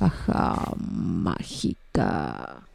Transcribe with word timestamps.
caja 0.00 0.72
mágica. 0.80 2.69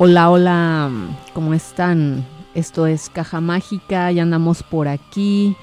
Hola, 0.00 0.30
hola, 0.30 0.90
¿cómo 1.32 1.54
están? 1.54 2.24
Esto 2.54 2.86
es 2.86 3.10
Caja 3.10 3.40
Mágica, 3.40 4.12
ya 4.12 4.22
andamos 4.22 4.62
por 4.62 4.86
aquí 4.86 5.56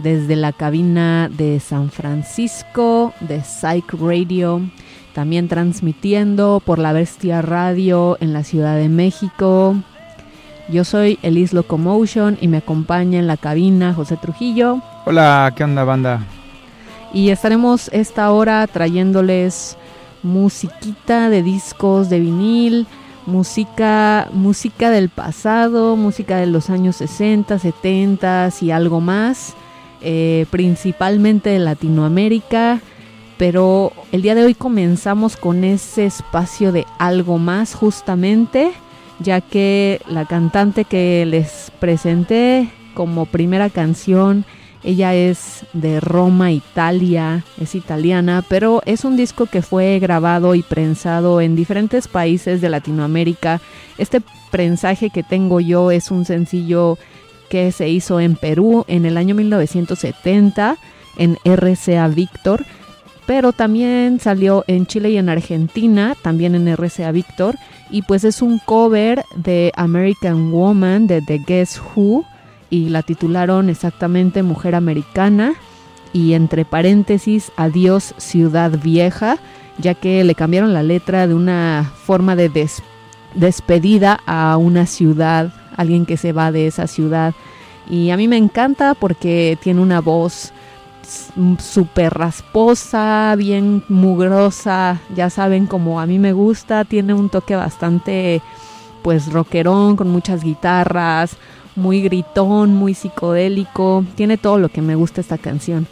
desde 0.00 0.34
la 0.34 0.52
cabina 0.52 1.28
de 1.28 1.60
San 1.60 1.88
Francisco 1.88 3.14
de 3.20 3.40
Psych 3.44 3.92
Radio, 3.92 4.62
también 5.14 5.46
transmitiendo 5.46 6.60
por 6.66 6.80
la 6.80 6.92
Bestia 6.92 7.40
Radio 7.40 8.18
en 8.20 8.32
la 8.32 8.42
Ciudad 8.42 8.74
de 8.74 8.88
México. 8.88 9.76
Yo 10.68 10.82
soy 10.82 11.20
Elis 11.22 11.52
Locomotion 11.52 12.36
y 12.40 12.48
me 12.48 12.56
acompaña 12.56 13.20
en 13.20 13.28
la 13.28 13.36
cabina 13.36 13.94
José 13.94 14.16
Trujillo. 14.16 14.82
Hola, 15.06 15.52
¿qué 15.54 15.62
onda 15.62 15.84
banda? 15.84 16.26
Y 17.12 17.30
estaremos 17.30 17.90
esta 17.92 18.32
hora 18.32 18.66
trayéndoles 18.66 19.76
musiquita 20.24 21.30
de 21.30 21.44
discos 21.44 22.10
de 22.10 22.18
vinil, 22.18 22.88
música, 23.28 24.28
música 24.32 24.90
del 24.90 25.10
pasado, 25.10 25.94
música 25.94 26.38
de 26.38 26.46
los 26.46 26.70
años 26.70 26.96
60, 26.96 27.58
70 27.58 28.50
y 28.60 28.70
algo 28.72 29.00
más, 29.00 29.54
eh, 30.00 30.46
principalmente 30.50 31.50
de 31.50 31.58
Latinoamérica. 31.60 32.80
Pero 33.36 33.92
el 34.10 34.22
día 34.22 34.34
de 34.34 34.44
hoy 34.44 34.54
comenzamos 34.54 35.36
con 35.36 35.62
ese 35.62 36.06
espacio 36.06 36.72
de 36.72 36.86
algo 36.98 37.38
más 37.38 37.74
justamente, 37.74 38.72
ya 39.20 39.40
que 39.40 40.00
la 40.08 40.24
cantante 40.24 40.84
que 40.84 41.24
les 41.24 41.70
presenté 41.78 42.70
como 42.94 43.26
primera 43.26 43.70
canción 43.70 44.44
Ella 44.84 45.14
es 45.14 45.66
de 45.72 46.00
Roma, 46.00 46.52
Italia, 46.52 47.44
es 47.60 47.74
italiana, 47.74 48.44
pero 48.48 48.80
es 48.86 49.04
un 49.04 49.16
disco 49.16 49.46
que 49.46 49.62
fue 49.62 49.98
grabado 49.98 50.54
y 50.54 50.62
prensado 50.62 51.40
en 51.40 51.56
diferentes 51.56 52.06
países 52.06 52.60
de 52.60 52.68
Latinoamérica. 52.68 53.60
Este 53.98 54.22
prensaje 54.50 55.10
que 55.10 55.24
tengo 55.24 55.60
yo 55.60 55.90
es 55.90 56.10
un 56.10 56.24
sencillo 56.24 56.96
que 57.48 57.72
se 57.72 57.88
hizo 57.88 58.20
en 58.20 58.36
Perú 58.36 58.84
en 58.88 59.04
el 59.04 59.16
año 59.16 59.34
1970 59.34 60.76
en 61.16 61.36
RCA 61.44 62.06
Victor, 62.08 62.64
pero 63.26 63.52
también 63.52 64.20
salió 64.20 64.64
en 64.68 64.86
Chile 64.86 65.10
y 65.10 65.18
en 65.18 65.28
Argentina, 65.28 66.16
también 66.22 66.54
en 66.54 66.68
RCA 66.68 67.10
Victor, 67.10 67.56
y 67.90 68.02
pues 68.02 68.24
es 68.24 68.42
un 68.42 68.58
cover 68.60 69.24
de 69.34 69.72
American 69.76 70.52
Woman 70.52 71.06
de 71.06 71.20
The 71.20 71.38
Guess 71.46 71.80
Who 71.94 72.24
y 72.70 72.88
la 72.88 73.02
titularon 73.02 73.68
exactamente 73.70 74.42
Mujer 74.42 74.74
Americana 74.74 75.54
y 76.12 76.34
entre 76.34 76.64
paréntesis 76.64 77.52
Adiós 77.56 78.14
Ciudad 78.16 78.78
Vieja, 78.82 79.38
ya 79.78 79.94
que 79.94 80.24
le 80.24 80.34
cambiaron 80.34 80.74
la 80.74 80.82
letra 80.82 81.26
de 81.26 81.34
una 81.34 81.92
forma 82.04 82.36
de 82.36 82.68
despedida 83.34 84.20
a 84.26 84.56
una 84.56 84.86
ciudad, 84.86 85.52
alguien 85.76 86.06
que 86.06 86.16
se 86.16 86.32
va 86.32 86.50
de 86.52 86.66
esa 86.66 86.86
ciudad. 86.86 87.34
Y 87.88 88.10
a 88.10 88.16
mí 88.16 88.28
me 88.28 88.36
encanta 88.36 88.94
porque 88.94 89.56
tiene 89.62 89.80
una 89.80 90.00
voz 90.00 90.52
súper 91.58 92.12
rasposa, 92.14 93.34
bien 93.36 93.82
mugrosa, 93.88 95.00
ya 95.14 95.30
saben 95.30 95.66
como 95.66 96.00
a 96.00 96.06
mí 96.06 96.18
me 96.18 96.32
gusta, 96.32 96.84
tiene 96.84 97.14
un 97.14 97.30
toque 97.30 97.56
bastante 97.56 98.42
pues 99.02 99.32
rockerón 99.32 99.96
con 99.96 100.10
muchas 100.10 100.42
guitarras, 100.42 101.36
muy 101.78 102.02
gritón, 102.02 102.74
muy 102.74 102.94
psicodélico, 102.94 104.04
tiene 104.14 104.36
todo 104.36 104.58
lo 104.58 104.68
que 104.68 104.82
me 104.82 104.94
gusta 104.94 105.20
esta 105.20 105.38
canción. 105.38 105.86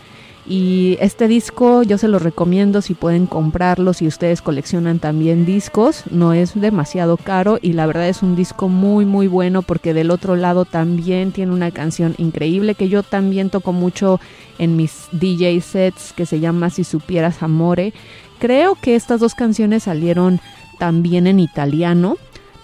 Y 0.48 0.96
este 1.00 1.26
disco 1.26 1.82
yo 1.82 1.98
se 1.98 2.06
lo 2.06 2.20
recomiendo 2.20 2.80
si 2.80 2.94
pueden 2.94 3.26
comprarlo, 3.26 3.92
si 3.92 4.06
ustedes 4.06 4.42
coleccionan 4.42 5.00
también 5.00 5.44
discos, 5.44 6.04
no 6.08 6.34
es 6.34 6.54
demasiado 6.54 7.16
caro 7.16 7.58
y 7.60 7.72
la 7.72 7.84
verdad 7.86 8.08
es 8.08 8.22
un 8.22 8.36
disco 8.36 8.68
muy 8.68 9.04
muy 9.04 9.26
bueno 9.26 9.62
porque 9.62 9.92
del 9.92 10.12
otro 10.12 10.36
lado 10.36 10.64
también 10.64 11.32
tiene 11.32 11.52
una 11.52 11.72
canción 11.72 12.14
increíble 12.18 12.76
que 12.76 12.88
yo 12.88 13.02
también 13.02 13.50
toco 13.50 13.72
mucho 13.72 14.20
en 14.58 14.76
mis 14.76 15.08
DJ 15.10 15.60
sets 15.62 16.12
que 16.12 16.26
se 16.26 16.38
llama 16.38 16.70
Si 16.70 16.84
supieras 16.84 17.42
amore. 17.42 17.92
Creo 18.38 18.76
que 18.76 18.94
estas 18.94 19.18
dos 19.18 19.34
canciones 19.34 19.84
salieron 19.84 20.40
también 20.78 21.26
en 21.26 21.40
italiano, 21.40 22.18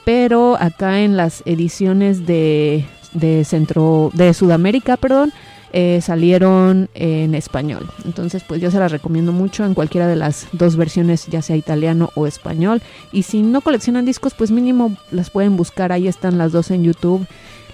pero 0.05 0.57
acá 0.61 1.01
en 1.01 1.17
las 1.17 1.43
ediciones 1.47 2.27
de 2.27 2.85
de 3.15 3.45
Centro, 3.45 4.11
de 4.15 4.35
Sudamérica, 4.35 4.97
perdón, 4.97 5.33
eh, 5.75 6.01
salieron 6.03 6.91
en 6.93 7.35
español. 7.35 7.89
Entonces, 8.05 8.45
pues 8.47 8.61
yo 8.61 8.71
se 8.71 8.79
las 8.79 8.93
recomiendo 8.93 9.33
mucho 9.33 9.65
en 9.65 9.73
cualquiera 9.73 10.07
de 10.07 10.17
las 10.17 10.47
dos 10.53 10.77
versiones, 10.77 11.27
ya 11.29 11.41
sea 11.41 11.57
italiano 11.57 12.11
o 12.15 12.27
español. 12.27 12.83
Y 13.11 13.23
si 13.23 13.43
no 13.43 13.63
coleccionan 13.63 14.05
discos, 14.05 14.35
pues 14.35 14.51
mínimo 14.51 14.95
las 15.11 15.31
pueden 15.31 15.57
buscar. 15.57 15.91
Ahí 15.91 16.09
están 16.09 16.37
las 16.37 16.53
dos 16.53 16.71
en 16.71 16.85
YouTube. 16.85 17.27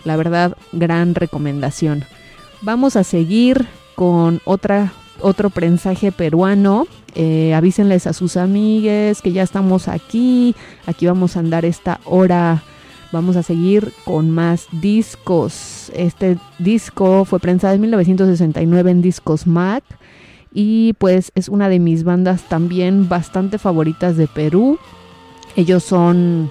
La 0.05 0.15
verdad, 0.15 0.57
gran 0.71 1.17
recomendación. 1.17 2.05
Vamos 2.63 2.95
a 2.95 3.03
seguir 3.03 3.67
con 3.97 4.41
otra, 4.45 4.93
otro 5.21 5.51
prensaje 5.51 6.13
peruano. 6.13 6.87
Eh, 7.17 7.53
avísenles 7.53 8.07
a 8.07 8.13
sus 8.13 8.37
amigues 8.37 9.23
que 9.23 9.33
ya 9.33 9.43
estamos 9.43 9.89
aquí. 9.89 10.55
Aquí 10.87 11.07
vamos 11.07 11.37
a 11.37 11.41
andar 11.41 11.65
esta 11.65 11.99
hora 12.05 12.63
Vamos 13.11 13.37
a 13.37 13.43
seguir 13.43 13.93
con 14.05 14.31
más 14.31 14.67
discos. 14.71 15.91
Este 15.95 16.37
disco 16.59 17.25
fue 17.25 17.41
prensado 17.41 17.75
en 17.75 17.81
1969 17.81 18.91
en 18.91 19.03
Discos 19.03 19.47
Mac 19.47 19.83
y 20.53 20.93
pues 20.95 21.33
es 21.35 21.49
una 21.49 21.71
de 21.71 21.79
mis 21.79 22.05
bandas 22.05 22.43
también 22.49 23.09
bastante 23.09 23.59
favoritas 23.59 24.17
de 24.19 24.27
Perú. 24.27 24.79
Ellos 25.57 25.85
son 25.85 26.51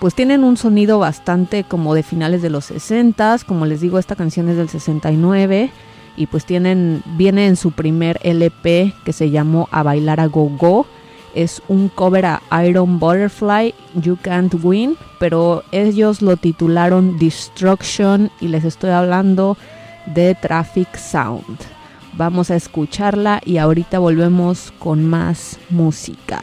pues 0.00 0.16
tienen 0.16 0.42
un 0.42 0.56
sonido 0.56 0.98
bastante 0.98 1.62
como 1.62 1.94
de 1.94 2.02
finales 2.02 2.42
de 2.42 2.50
los 2.50 2.64
60, 2.64 3.38
como 3.46 3.66
les 3.66 3.80
digo, 3.80 4.00
esta 4.00 4.16
canción 4.16 4.48
es 4.48 4.56
del 4.56 4.68
69 4.68 5.70
y 6.16 6.26
pues 6.26 6.44
tienen 6.44 7.04
viene 7.16 7.46
en 7.46 7.54
su 7.54 7.70
primer 7.70 8.18
LP 8.24 8.92
que 9.04 9.12
se 9.12 9.30
llamó 9.30 9.68
A 9.70 9.84
bailar 9.84 10.18
a 10.18 10.26
go 10.26 10.50
go 10.58 10.86
es 11.34 11.62
un 11.68 11.88
cover 11.88 12.26
a 12.26 12.42
Iron 12.64 12.98
Butterfly, 12.98 13.74
You 13.94 14.16
Can't 14.20 14.54
Win, 14.62 14.96
pero 15.18 15.62
ellos 15.72 16.22
lo 16.22 16.36
titularon 16.36 17.18
Destruction 17.18 18.30
y 18.40 18.48
les 18.48 18.64
estoy 18.64 18.90
hablando 18.90 19.56
de 20.06 20.34
Traffic 20.34 20.96
Sound. 20.96 21.58
Vamos 22.14 22.50
a 22.50 22.56
escucharla 22.56 23.40
y 23.44 23.56
ahorita 23.58 23.98
volvemos 23.98 24.72
con 24.78 25.06
más 25.06 25.58
música. 25.70 26.42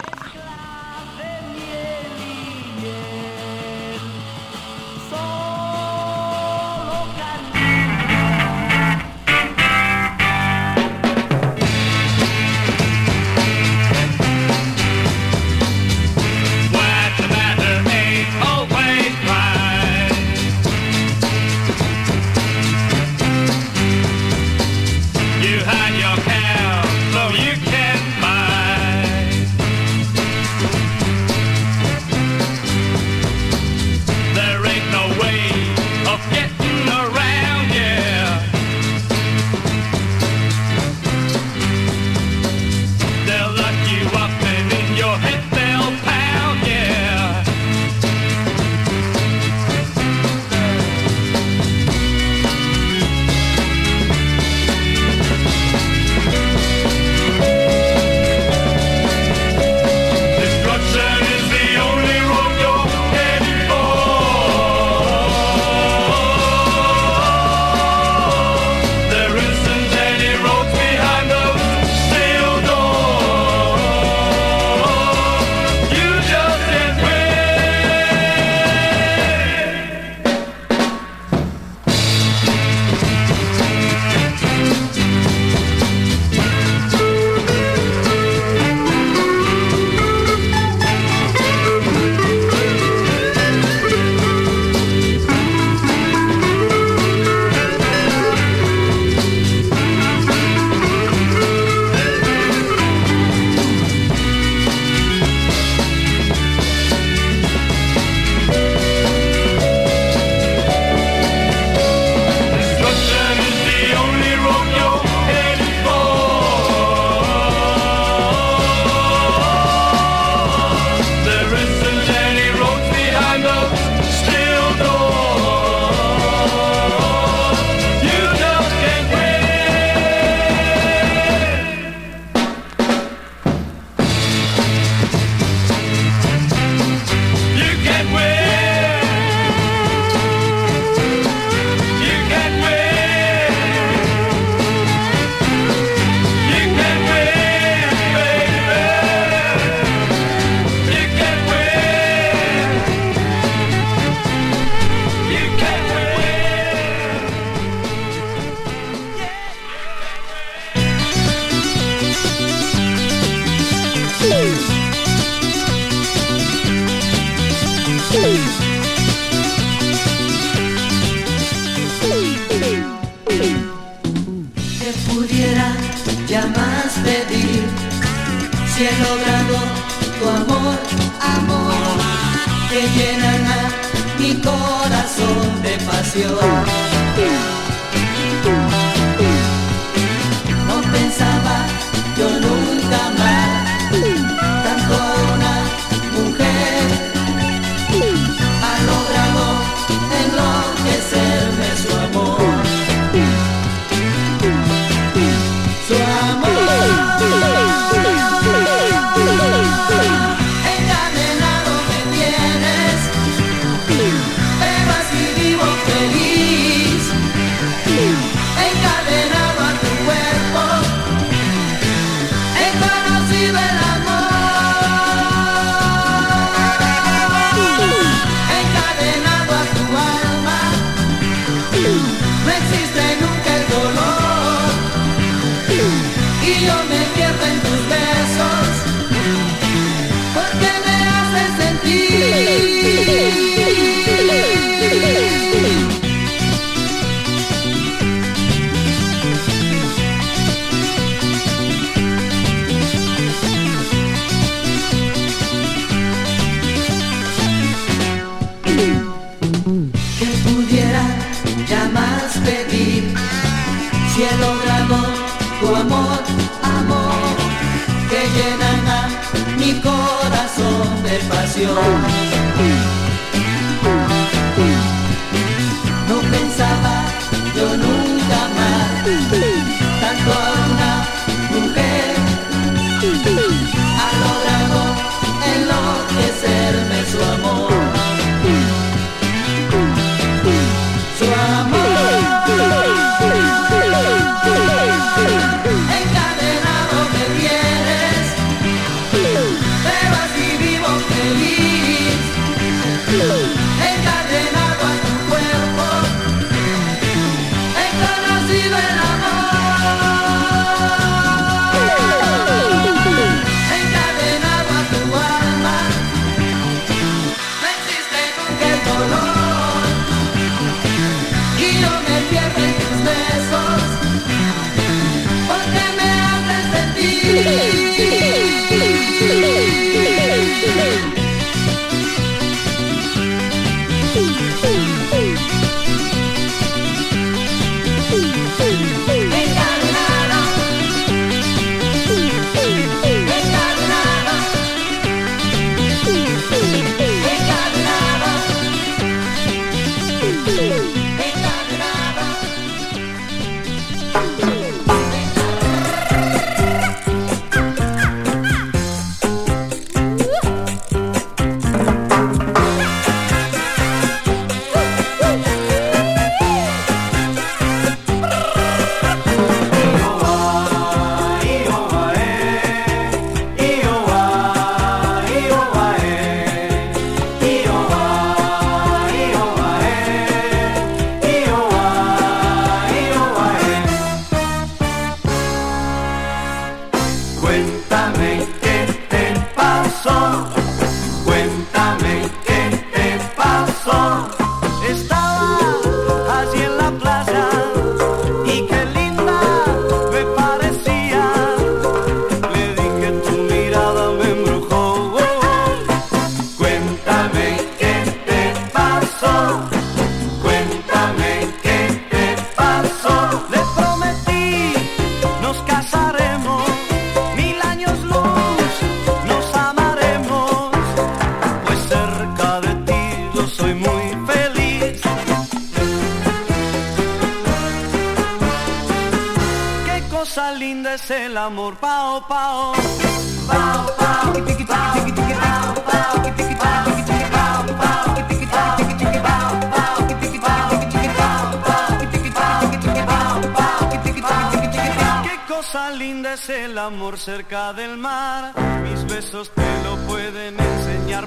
Mis 448.82 449.04
besos 449.06 449.50
te 449.50 449.84
lo 449.84 449.96
pueden 450.06 450.56
enseñar. 450.58 451.26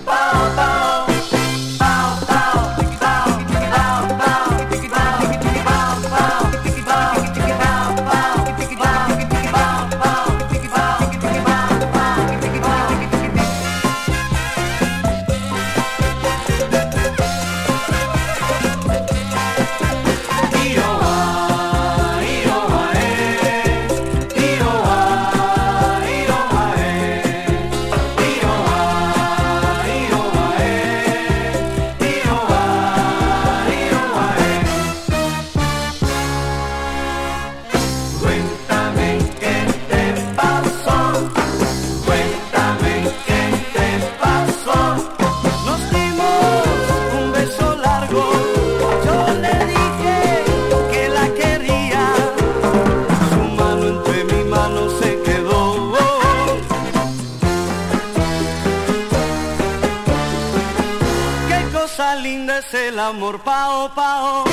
Amor, 63.09 63.37
pao, 63.39 63.89
pao. 63.89 64.52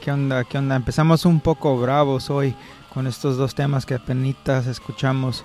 ¿Qué 0.00 0.10
onda? 0.10 0.44
¿Qué 0.44 0.56
onda? 0.56 0.76
Empezamos 0.76 1.26
un 1.26 1.40
poco 1.40 1.78
bravos 1.78 2.30
hoy 2.30 2.54
con 2.94 3.06
estos 3.06 3.36
dos 3.36 3.54
temas 3.54 3.84
que 3.84 3.94
apenas 3.94 4.66
escuchamos. 4.66 5.44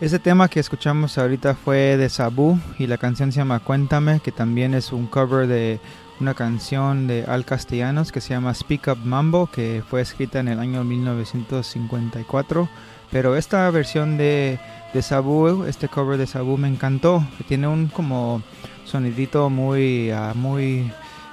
Ese 0.00 0.20
tema 0.20 0.48
que 0.48 0.60
escuchamos 0.60 1.18
ahorita 1.18 1.54
fue 1.54 1.96
de 1.96 2.08
Sabu 2.08 2.58
y 2.78 2.86
la 2.86 2.96
canción 2.96 3.32
se 3.32 3.38
llama 3.38 3.58
Cuéntame, 3.58 4.20
que 4.20 4.30
también 4.30 4.74
es 4.74 4.92
un 4.92 5.06
cover 5.06 5.48
de 5.48 5.80
una 6.20 6.34
canción 6.34 7.08
de 7.08 7.24
Al 7.24 7.44
Castellanos 7.44 8.12
que 8.12 8.20
se 8.20 8.30
llama 8.30 8.54
Speak 8.54 8.86
Up 8.86 8.98
Mambo, 9.04 9.48
que 9.48 9.82
fue 9.88 10.00
escrita 10.00 10.38
en 10.38 10.46
el 10.46 10.60
año 10.60 10.84
1954. 10.84 12.68
Pero 13.10 13.36
esta 13.36 13.68
versión 13.70 14.16
de, 14.16 14.60
de 14.94 15.02
Sabu, 15.02 15.64
este 15.64 15.88
cover 15.88 16.18
de 16.18 16.28
Sabu 16.28 16.56
me 16.56 16.68
encantó. 16.68 17.26
Tiene 17.48 17.66
un 17.66 17.88
como 17.88 18.42
sonidito 18.84 19.50
muy, 19.50 20.12
ah, 20.12 20.32
muy 20.36 20.90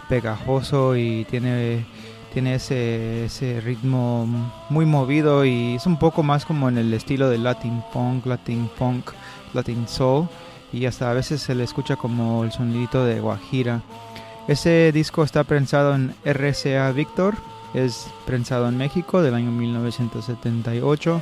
pegajoso 0.10 0.98
y 0.98 1.24
tiene, 1.26 1.86
tiene 2.34 2.56
ese, 2.56 3.26
ese 3.26 3.62
ritmo 3.62 4.28
muy 4.70 4.86
movido 4.86 5.46
y 5.46 5.76
es 5.76 5.86
un 5.86 5.98
poco 5.98 6.24
más 6.24 6.46
como 6.46 6.70
en 6.70 6.78
el 6.78 6.94
estilo 6.94 7.30
de 7.30 7.38
Latin 7.38 7.84
Punk, 7.92 8.26
Latin 8.26 8.70
Funk, 8.78 9.12
Latin 9.54 9.88
Soul 9.88 10.28
y 10.72 10.86
hasta 10.86 11.10
a 11.10 11.14
veces 11.14 11.42
se 11.42 11.56
le 11.56 11.64
escucha 11.64 11.96
como 11.96 12.44
el 12.44 12.52
sonidito 12.52 13.04
de 13.06 13.20
Guajira. 13.20 13.82
Ese 14.48 14.92
disco 14.92 15.24
está 15.24 15.44
prensado 15.44 15.96
en 15.96 16.16
RCA 16.26 16.92
Victor, 16.92 17.36
es 17.74 18.08
prensado 18.26 18.68
en 18.68 18.78
México 18.78 19.22
del 19.22 19.36
año 19.36 19.52
1978. 19.52 21.22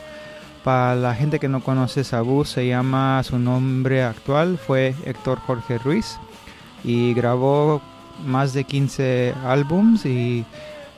Para 0.63 0.95
la 0.95 1.15
gente 1.15 1.39
que 1.39 1.47
no 1.47 1.61
conoce 1.61 2.03
Sabu, 2.03 2.43
se 2.43 2.67
llama 2.67 3.21
su 3.23 3.39
nombre 3.39 4.03
actual, 4.03 4.57
fue 4.57 4.95
Héctor 5.05 5.39
Jorge 5.39 5.77
Ruiz 5.77 6.17
y 6.83 7.13
grabó 7.13 7.81
más 8.25 8.53
de 8.53 8.63
15 8.63 9.33
álbums 9.45 10.05
y 10.05 10.45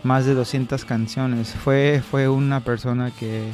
más 0.03 0.25
de 0.25 0.33
200 0.33 0.85
canciones. 0.85 1.53
Fue, 1.53 2.01
fue 2.09 2.27
una 2.27 2.61
persona 2.61 3.11
que 3.11 3.53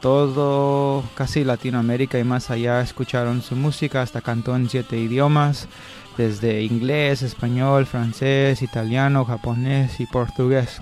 todo, 0.00 1.02
casi 1.14 1.44
Latinoamérica 1.44 2.18
y 2.18 2.24
más 2.24 2.50
allá 2.50 2.80
escucharon 2.80 3.42
su 3.42 3.56
música, 3.56 4.02
hasta 4.02 4.20
cantó 4.20 4.54
en 4.54 4.68
siete 4.68 4.98
idiomas, 4.98 5.68
desde 6.16 6.62
inglés, 6.62 7.22
español, 7.22 7.86
francés, 7.86 8.62
italiano, 8.62 9.24
japonés 9.24 10.00
y 10.00 10.06
portugués. 10.06 10.80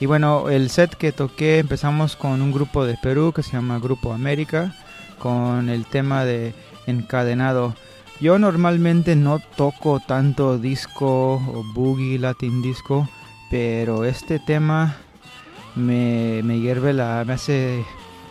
Y 0.00 0.06
bueno, 0.06 0.50
el 0.50 0.70
set 0.70 0.94
que 0.94 1.12
toqué 1.12 1.58
empezamos 1.58 2.16
con 2.16 2.42
un 2.42 2.52
grupo 2.52 2.84
de 2.84 2.96
Perú 3.00 3.32
que 3.32 3.42
se 3.42 3.52
llama 3.52 3.78
Grupo 3.78 4.12
América, 4.12 4.74
con 5.18 5.68
el 5.68 5.86
tema 5.86 6.24
de 6.24 6.54
Encadenado. 6.86 7.74
Yo 8.20 8.38
normalmente 8.38 9.14
no 9.14 9.38
toco 9.56 10.00
tanto 10.00 10.58
disco 10.58 11.34
o 11.34 11.64
boogie, 11.74 12.18
latin 12.18 12.62
disco, 12.62 13.08
pero 13.52 14.06
este 14.06 14.38
tema 14.38 14.96
me, 15.76 16.40
hierve 16.58 16.94
la, 16.94 17.22
me 17.26 17.34
hace, 17.34 17.84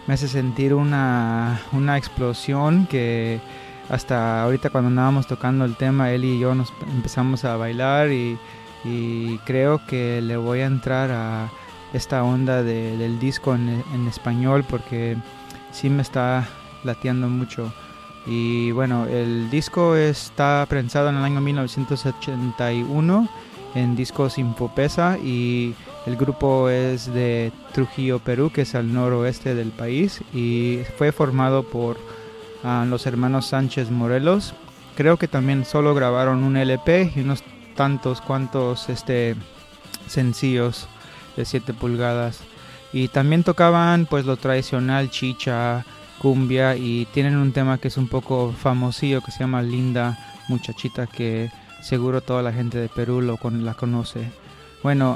me 0.07 0.15
hace 0.15 0.27
sentir 0.27 0.73
una, 0.73 1.61
una 1.73 1.95
explosión 1.95 2.87
que 2.87 3.39
hasta 3.87 4.41
ahorita 4.41 4.71
cuando 4.71 4.87
andábamos 4.87 5.27
tocando 5.27 5.63
el 5.63 5.75
tema, 5.75 6.11
él 6.11 6.25
y 6.25 6.39
yo 6.39 6.55
nos 6.55 6.73
empezamos 6.91 7.45
a 7.45 7.55
bailar 7.55 8.09
y, 8.11 8.39
creo 9.45 9.85
que 9.85 10.21
le 10.21 10.37
voy 10.37 10.61
a 10.61 10.65
entrar 10.65 11.11
a 11.11 11.51
esta 11.93 12.23
onda 12.23 12.63
de, 12.63 12.97
del 12.97 13.19
disco 13.19 13.53
en, 13.53 13.83
en 13.93 14.07
español 14.07 14.65
porque 14.67 15.17
sí 15.71 15.87
me 15.91 16.01
está 16.01 16.47
lateando 16.83 17.27
mucho. 17.27 17.71
Y 18.25 18.71
bueno, 18.71 19.05
el 19.05 19.51
disco 19.51 19.95
está 19.95 20.65
prensado 20.67 21.09
en 21.09 21.17
el 21.17 21.23
año 21.23 21.41
1981 21.41 23.29
en 23.75 23.95
discos 23.95 24.37
Infopesa 24.37 25.17
y 25.17 25.75
el 26.05 26.15
grupo 26.17 26.69
es 26.69 27.11
de 27.13 27.51
Trujillo, 27.73 28.19
Perú, 28.19 28.51
que 28.53 28.61
es 28.61 28.75
al 28.75 28.93
noroeste 28.93 29.55
del 29.55 29.69
país 29.69 30.21
y 30.33 30.79
fue 30.97 31.11
formado 31.11 31.63
por 31.63 31.97
uh, 32.63 32.85
los 32.85 33.05
hermanos 33.05 33.47
Sánchez 33.47 33.91
Morelos. 33.91 34.53
Creo 34.95 35.17
que 35.17 35.27
también 35.27 35.65
solo 35.65 35.93
grabaron 35.93 36.43
un 36.43 36.57
LP 36.57 37.13
y 37.15 37.21
unos 37.21 37.43
tantos 37.75 38.21
cuantos 38.21 38.89
este, 38.89 39.35
sencillos 40.07 40.87
de 41.37 41.45
7 41.45 41.73
pulgadas. 41.73 42.41
Y 42.93 43.07
también 43.07 43.43
tocaban 43.43 44.05
pues 44.05 44.25
lo 44.25 44.35
tradicional, 44.35 45.09
chicha, 45.09 45.85
cumbia 46.21 46.75
y 46.75 47.05
tienen 47.13 47.37
un 47.37 47.51
tema 47.51 47.77
que 47.77 47.87
es 47.87 47.97
un 47.97 48.07
poco 48.07 48.51
famosillo 48.51 49.21
que 49.21 49.31
se 49.31 49.39
llama 49.39 49.61
Linda 49.63 50.19
Muchachita 50.49 51.07
que 51.07 51.49
seguro 51.81 52.21
toda 52.21 52.41
la 52.41 52.53
gente 52.53 52.77
de 52.77 52.89
Perú 52.89 53.21
lo 53.21 53.37
con, 53.37 53.65
la 53.65 53.73
conoce. 53.73 54.29
Bueno, 54.83 55.15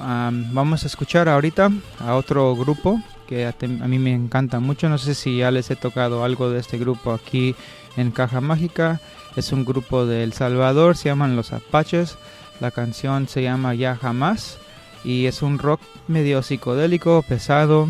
vamos 0.51 0.83
a 0.83 0.87
escuchar 0.87 1.27
ahorita 1.27 1.71
a 1.99 2.15
otro 2.15 2.55
grupo 2.55 3.01
que 3.27 3.47
a, 3.47 3.87
mí 3.87 3.97
me 3.97 4.13
encanta 4.13 4.59
mucho. 4.59 4.89
No 4.89 4.97
sé 4.97 5.15
si 5.15 5.37
ya 5.37 5.51
les 5.51 5.71
he 5.71 5.75
tocado 5.75 6.23
algo 6.23 6.49
de 6.49 6.59
este 6.59 6.77
grupo 6.77 7.11
aquí 7.13 7.55
en 7.97 8.11
Caja 8.11 8.41
Mágica. 8.41 9.01
Es 9.35 9.51
un 9.51 9.65
grupo 9.65 10.05
de 10.05 10.23
El 10.23 10.33
Salvador, 10.33 10.95
se 10.95 11.09
llaman 11.09 11.35
Los 11.35 11.51
Apaches. 11.51 12.17
La 12.59 12.71
canción 12.71 13.27
se 13.27 13.43
llama 13.43 13.73
Ya 13.73 13.95
Jamás 13.95 14.59
y 15.03 15.25
es 15.25 15.41
un 15.41 15.59
rock 15.59 15.81
medio 16.07 16.41
psicodélico, 16.41 17.23
pesado. 17.27 17.89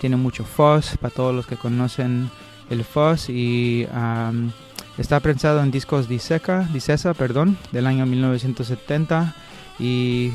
Tiene 0.00 0.16
mucho 0.16 0.44
fuzz 0.44 0.96
para 1.00 1.14
todos 1.14 1.34
los 1.34 1.46
que 1.46 1.56
conocen 1.56 2.30
el 2.68 2.84
fuzz 2.84 3.28
y 3.30 3.86
está 4.98 5.20
prensado 5.20 5.62
en 5.62 5.70
discos 5.70 6.08
Diseca, 6.08 6.68
Dicesa, 6.72 7.14
perdón, 7.14 7.56
del 7.72 7.86
año 7.86 8.06
1970 8.06 9.34
y 9.78 10.32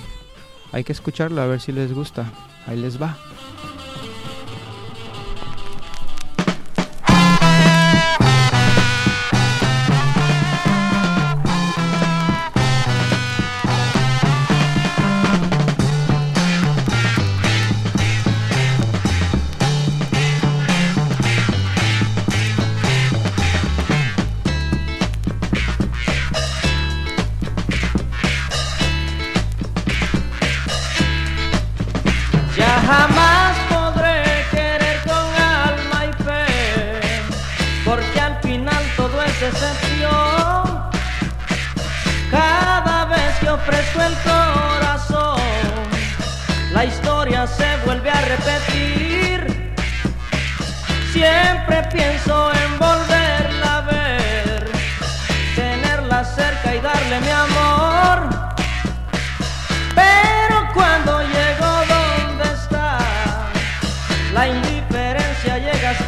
hay 0.72 0.84
que 0.84 0.92
escucharlo 0.92 1.42
a 1.42 1.48
ver 1.48 1.60
si 1.62 1.72
les 1.72 1.94
gusta. 1.94 2.32
Ahí 2.68 2.78
les 2.78 3.02
va. 3.02 3.18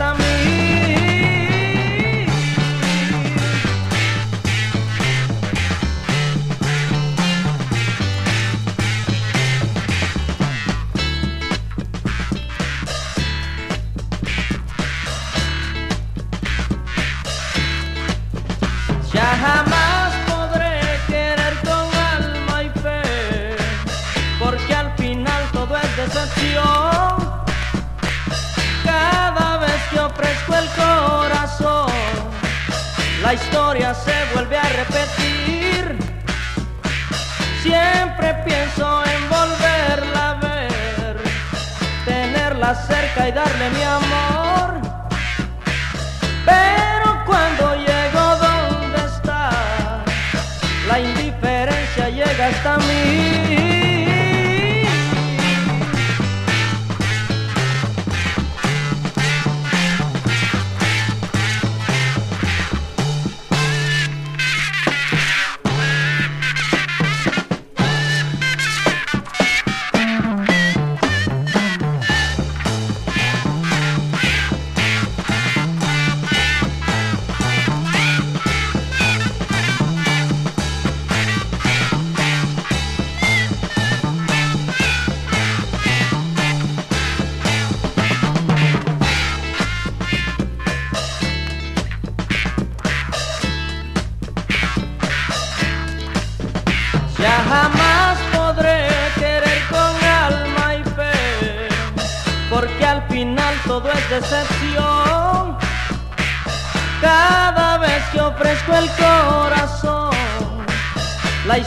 Bésame 0.03 0.32
se 33.93 34.33
vuelve 34.33 34.57
a 34.57 34.63
repetir. 34.63 35.97
Siempre 37.61 38.33
pienso 38.45 39.03
en 39.05 39.29
volverla 39.29 40.31
a 40.31 40.33
ver, 40.35 41.17
tenerla 42.05 42.75
cerca 42.75 43.29
y 43.29 43.31
darle 43.31 43.69
mi 43.69 43.83
amor. 43.83 44.02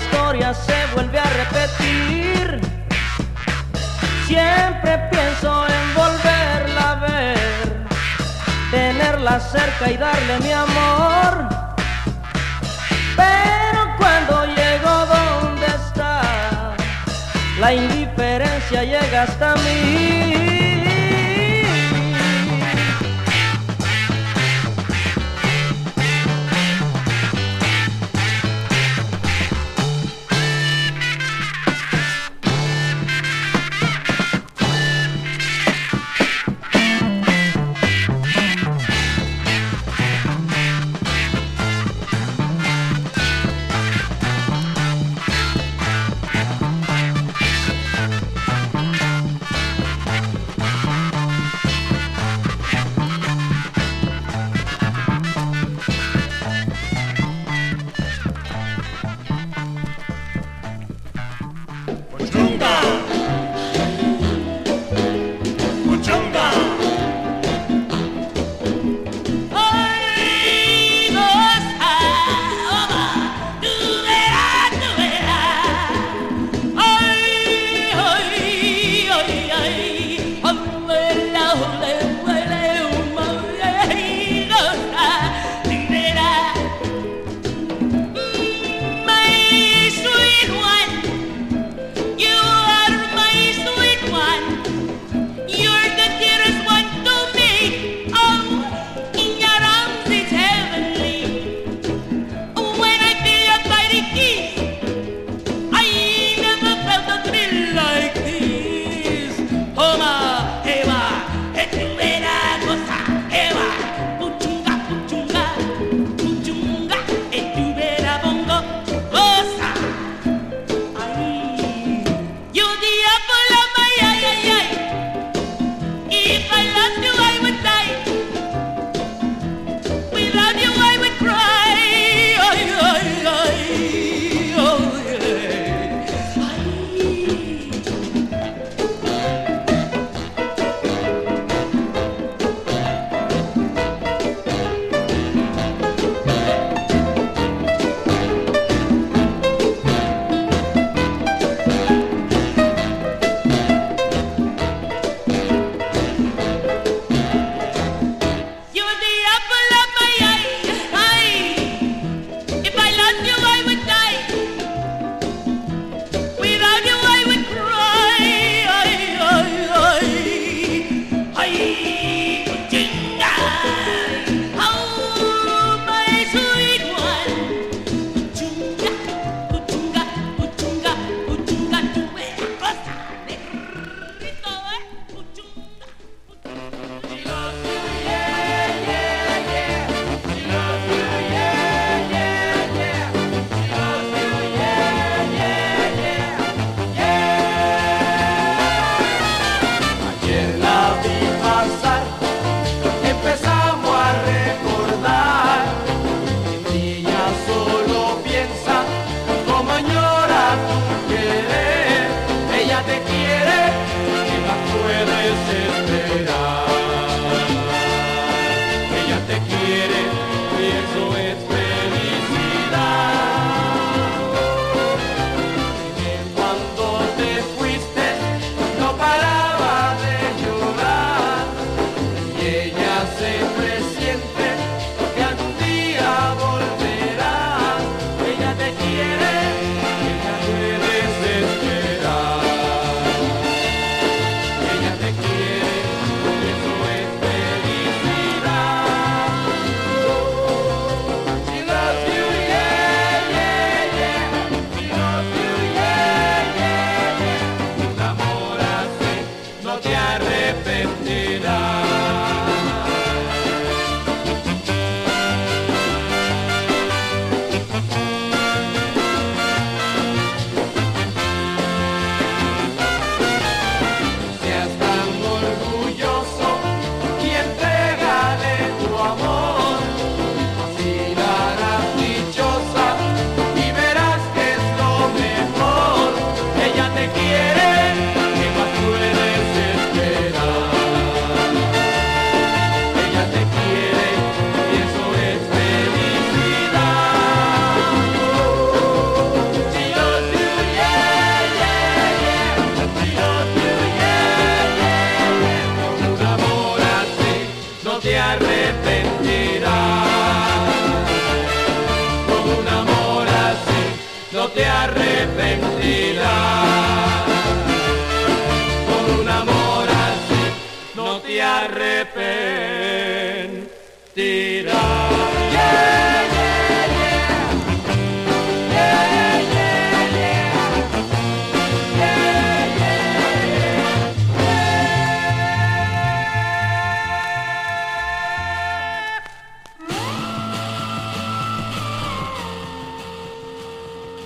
Historia 0.07 0.55
se 0.55 0.75
vuelve 0.95 1.19
a 1.19 1.25
repetir. 1.25 2.61
Siempre 4.27 4.99
pienso 5.11 5.66
en 5.66 5.95
volverla 5.95 6.90
a 6.90 6.95
ver, 6.97 7.87
tenerla 8.71 9.40
cerca 9.40 9.90
y 9.90 9.97
darle 9.97 10.38
mi 10.40 10.53
amor. 10.53 11.49
Pero 13.16 13.81
cuando 13.99 14.47
llego 14.47 14.95
donde 15.14 15.66
está, 15.66 16.75
la 17.61 17.73
indiferencia 17.73 18.85
llega 18.85 19.23
hasta 19.23 19.55
mí. 19.57 20.46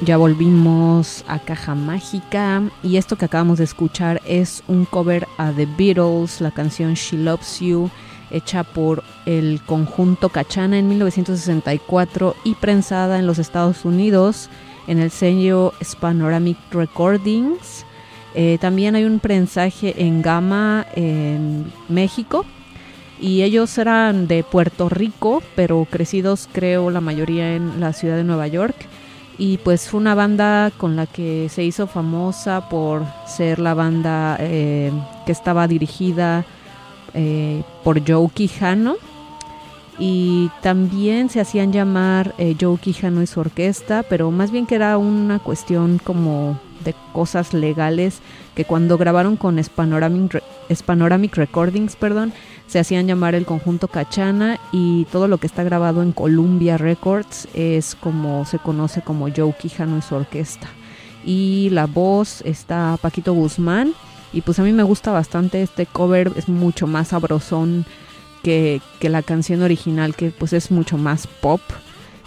Ya 0.05 0.17
volvimos 0.17 1.25
a 1.29 1.39
Caja 1.39 1.75
Mágica 1.75 2.63
y 2.83 2.97
esto 2.97 3.17
que 3.17 3.27
acabamos 3.27 3.59
de 3.59 3.65
escuchar 3.65 4.23
es 4.25 4.63
un 4.67 4.87
cover 4.87 5.29
a 5.37 5.53
The 5.53 5.67
Beatles, 5.67 6.41
la 6.41 6.51
canción 6.51 6.95
She 6.95 7.19
Loves 7.19 7.61
You, 7.61 7.91
hecha 8.31 8.65
por 8.65 9.05
el 9.27 9.61
conjunto 9.67 10.31
Cachana 10.31 10.79
en 10.79 10.89
1964 10.89 12.35
y 12.45 12.55
prensada 12.55 13.19
en 13.19 13.27
los 13.27 13.39
Estados 13.39 13.85
Unidos 13.85 14.49
en 14.87 15.01
el 15.01 15.11
sello 15.11 15.75
Spanoramic 15.85 16.57
Recordings. 16.71 17.85
Eh, 18.35 18.57
también 18.59 18.95
hay 18.95 19.05
un 19.05 19.21
prensaje 19.21 20.03
en 20.03 20.23
Gama 20.23 20.87
en 20.95 21.71
México 21.91 22.47
y 23.21 23.43
ellos 23.43 23.77
eran 23.77 24.29
de 24.29 24.45
Puerto 24.45 24.89
Rico, 24.89 25.43
pero 25.55 25.87
crecidos 25.91 26.49
creo 26.51 26.91
la 26.91 27.03
mayoría 27.03 27.55
en 27.55 27.81
la 27.81 27.93
ciudad 27.93 28.17
de 28.17 28.25
Nueva 28.25 28.47
York. 28.47 28.89
Y 29.40 29.57
pues 29.57 29.88
fue 29.88 29.98
una 29.98 30.14
banda 30.14 30.70
con 30.76 30.96
la 30.96 31.07
que 31.07 31.48
se 31.48 31.64
hizo 31.64 31.87
famosa 31.87 32.68
por 32.68 33.07
ser 33.26 33.59
la 33.59 33.72
banda 33.72 34.37
eh, 34.38 34.92
que 35.24 35.33
estaba 35.33 35.66
dirigida 35.66 36.44
eh, 37.14 37.62
por 37.83 38.07
Joe 38.07 38.29
Quijano. 38.29 38.96
Y 39.98 40.50
también 40.61 41.31
se 41.31 41.40
hacían 41.40 41.72
llamar 41.72 42.35
eh, 42.37 42.55
Joe 42.61 42.76
Quijano 42.76 43.22
y 43.22 43.26
su 43.26 43.40
orquesta, 43.40 44.03
pero 44.03 44.31
más 44.31 44.50
bien 44.50 44.66
que 44.66 44.74
era 44.74 44.98
una 44.98 45.38
cuestión 45.38 45.98
como 46.05 46.61
de 46.85 46.94
cosas 47.14 47.55
legales 47.55 48.20
que 48.55 48.66
cuando 48.66 48.98
grabaron 48.98 49.37
con 49.37 49.62
Spanoramic, 49.62 50.42
Spanoramic 50.70 51.37
Recordings, 51.37 51.96
perdón, 51.96 52.35
se 52.71 52.79
hacían 52.79 53.09
llamar 53.09 53.35
el 53.35 53.47
conjunto 53.47 53.89
Cachana 53.89 54.61
y 54.71 55.05
todo 55.07 55.27
lo 55.27 55.39
que 55.39 55.49
está 55.49 55.65
grabado 55.65 56.05
en 56.05 56.13
Columbia 56.13 56.79
Records 56.79 57.49
es 57.53 57.97
como 57.97 58.45
se 58.45 58.61
conoce 58.61 59.01
como 59.01 59.27
Joe 59.29 59.53
Quijano 59.61 59.99
y 59.99 60.03
su 60.03 60.15
orquesta. 60.15 60.69
Y 61.25 61.69
la 61.71 61.87
voz 61.87 62.43
está 62.43 62.97
Paquito 63.03 63.33
Guzmán 63.33 63.93
y 64.33 64.43
pues 64.43 64.61
a 64.61 64.63
mí 64.63 64.73
me 64.73 64.85
gusta 64.85 65.11
bastante 65.11 65.63
este 65.63 65.85
cover, 65.85 66.33
es 66.37 66.49
mucho 66.49 66.87
más 66.87 67.09
sabrosón 67.09 67.87
que, 68.45 68.81
que 69.01 69.09
la 69.09 69.23
canción 69.23 69.63
original 69.63 70.15
que 70.15 70.31
pues 70.31 70.53
es 70.53 70.71
mucho 70.71 70.97
más 70.97 71.27
pop. 71.27 71.61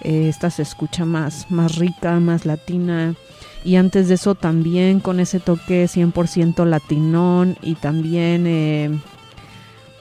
Eh, 0.01 0.27
esta 0.27 0.49
se 0.49 0.63
escucha 0.63 1.05
más, 1.05 1.49
más 1.51 1.77
rica, 1.77 2.19
más 2.19 2.45
latina. 2.45 3.15
Y 3.63 3.77
antes 3.77 4.09
de 4.09 4.15
eso 4.15 4.35
también 4.35 4.99
con 4.99 5.21
ese 5.21 5.39
toque 5.39 5.85
100% 5.85 6.65
latinón 6.65 7.55
y 7.61 7.75
también 7.75 8.45
eh, 8.45 8.91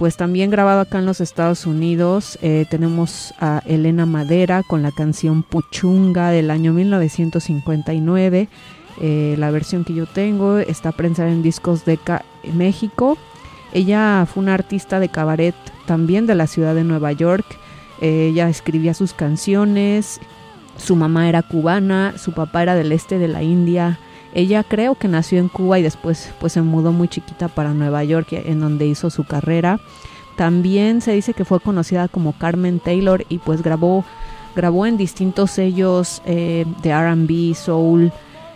pues 0.03 0.17
también 0.17 0.51
grabado 0.51 0.81
acá 0.81 0.99
en 0.99 1.07
los 1.07 1.21
Estados 1.21 1.65
Unidos 1.65 2.37
eh, 2.43 2.67
tenemos 2.69 3.33
a 3.39 3.63
Elena 3.67 4.05
Madera 4.05 4.65
con 4.65 4.83
la 4.83 4.91
canción 4.91 5.45
Puchunga 5.45 6.31
del 6.31 6.51
año 6.51 6.73
1959. 6.73 8.49
Eh, 9.01 9.37
la 9.39 9.53
versión 9.53 9.85
que 9.85 9.95
yo 9.95 10.07
tengo 10.07 10.59
está 10.59 10.91
prensada 10.91 11.31
en 11.31 11.45
discos 11.45 11.85
de 11.85 12.01
México. 12.53 13.17
Ella 13.73 14.27
fue 14.27 14.43
una 14.43 14.55
artista 14.55 14.99
de 14.99 15.09
cabaret 15.09 15.55
también 15.87 16.27
de 16.27 16.35
la 16.35 16.49
ciudad 16.49 16.75
de 16.75 16.83
Nueva 16.83 17.13
York. 17.13 17.47
Eh, 18.01 18.31
ella 18.33 18.49
escribía 18.49 18.95
sus 18.95 19.13
canciones. 19.13 20.19
Su 20.79 20.97
mamá 20.97 21.29
era 21.29 21.43
cubana, 21.43 22.15
su 22.19 22.33
papá 22.33 22.65
era 22.65 22.75
del 22.75 22.91
este 22.91 23.21
de 23.21 23.29
la 23.29 23.45
India. 23.45 24.01
Ella 24.35 24.65
creo 24.65 24.95
que 24.95 25.09
nació 25.09 25.39
en 25.39 25.49
Cuba 25.49 25.79
y 25.79 25.83
después 25.83 26.33
pues 26.41 26.55
se 26.55 26.63
mudó 26.63 26.93
muy 26.93 27.09
chiquita 27.09 27.49
para 27.49 27.75
Nueva 27.75 28.03
York, 28.05 28.29
en 28.33 28.61
donde 28.61 28.87
hizo 28.87 29.11
su 29.11 29.25
carrera. 29.25 29.79
También 30.37 31.01
se 31.03 31.13
dice 31.13 31.35
que 31.35 31.45
fue 31.45 31.61
conocida 31.61 32.09
como 32.09 32.33
Carmen 32.33 32.81
Taylor 32.81 33.25
y 33.29 33.39
pues 33.39 33.63
grabó, 33.63 34.05
grabó 34.57 34.87
en 34.87 34.97
distintos 34.97 35.51
sellos 35.51 36.23
eh, 36.25 36.65
de 36.83 36.95
RB, 36.95 37.55
soul. 37.55 38.13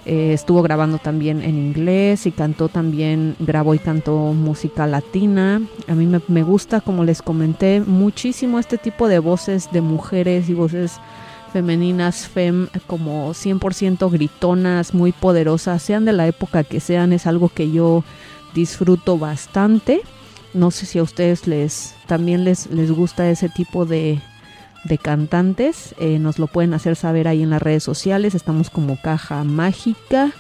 Eh, 0.06 0.32
estuvo 0.32 0.62
grabando 0.62 0.98
también 0.98 1.42
en 1.42 1.56
inglés 1.56 2.26
y 2.26 2.30
cantó 2.30 2.68
también, 2.68 3.34
grabó 3.40 3.74
y 3.74 3.78
cantó 3.78 4.32
música 4.32 4.86
latina. 4.86 5.60
A 5.88 5.94
mí 5.94 6.06
me, 6.06 6.20
me 6.28 6.42
gusta, 6.42 6.80
como 6.80 7.04
les 7.04 7.20
comenté, 7.20 7.80
muchísimo 7.80 8.58
este 8.58 8.78
tipo 8.78 9.08
de 9.08 9.18
voces 9.18 9.68
de 9.72 9.80
mujeres 9.80 10.48
y 10.48 10.54
voces 10.54 11.00
femeninas, 11.52 12.28
fem, 12.28 12.68
como 12.86 13.32
100% 13.32 14.10
gritonas, 14.10 14.94
muy 14.94 15.12
poderosas, 15.12 15.82
sean 15.82 16.04
de 16.04 16.12
la 16.12 16.26
época 16.26 16.64
que 16.64 16.80
sean, 16.80 17.12
es 17.12 17.26
algo 17.26 17.48
que 17.48 17.70
yo 17.70 18.04
disfruto 18.54 19.18
bastante. 19.18 20.00
No 20.54 20.70
sé 20.70 20.86
si 20.86 20.98
a 20.98 21.02
ustedes 21.02 21.46
les 21.46 21.94
también 22.06 22.44
les, 22.44 22.68
les 22.68 22.90
gusta 22.90 23.28
ese 23.28 23.48
tipo 23.48 23.84
de, 23.84 24.20
de 24.84 24.98
cantantes. 24.98 25.94
Eh, 25.98 26.18
nos 26.18 26.38
lo 26.38 26.46
pueden 26.46 26.74
hacer 26.74 26.96
saber 26.96 27.28
ahí 27.28 27.42
en 27.42 27.50
las 27.50 27.62
redes 27.62 27.82
sociales. 27.82 28.34
Estamos 28.34 28.70
como 28.70 29.00
Caja 29.00 29.44
Mágica. 29.44 30.32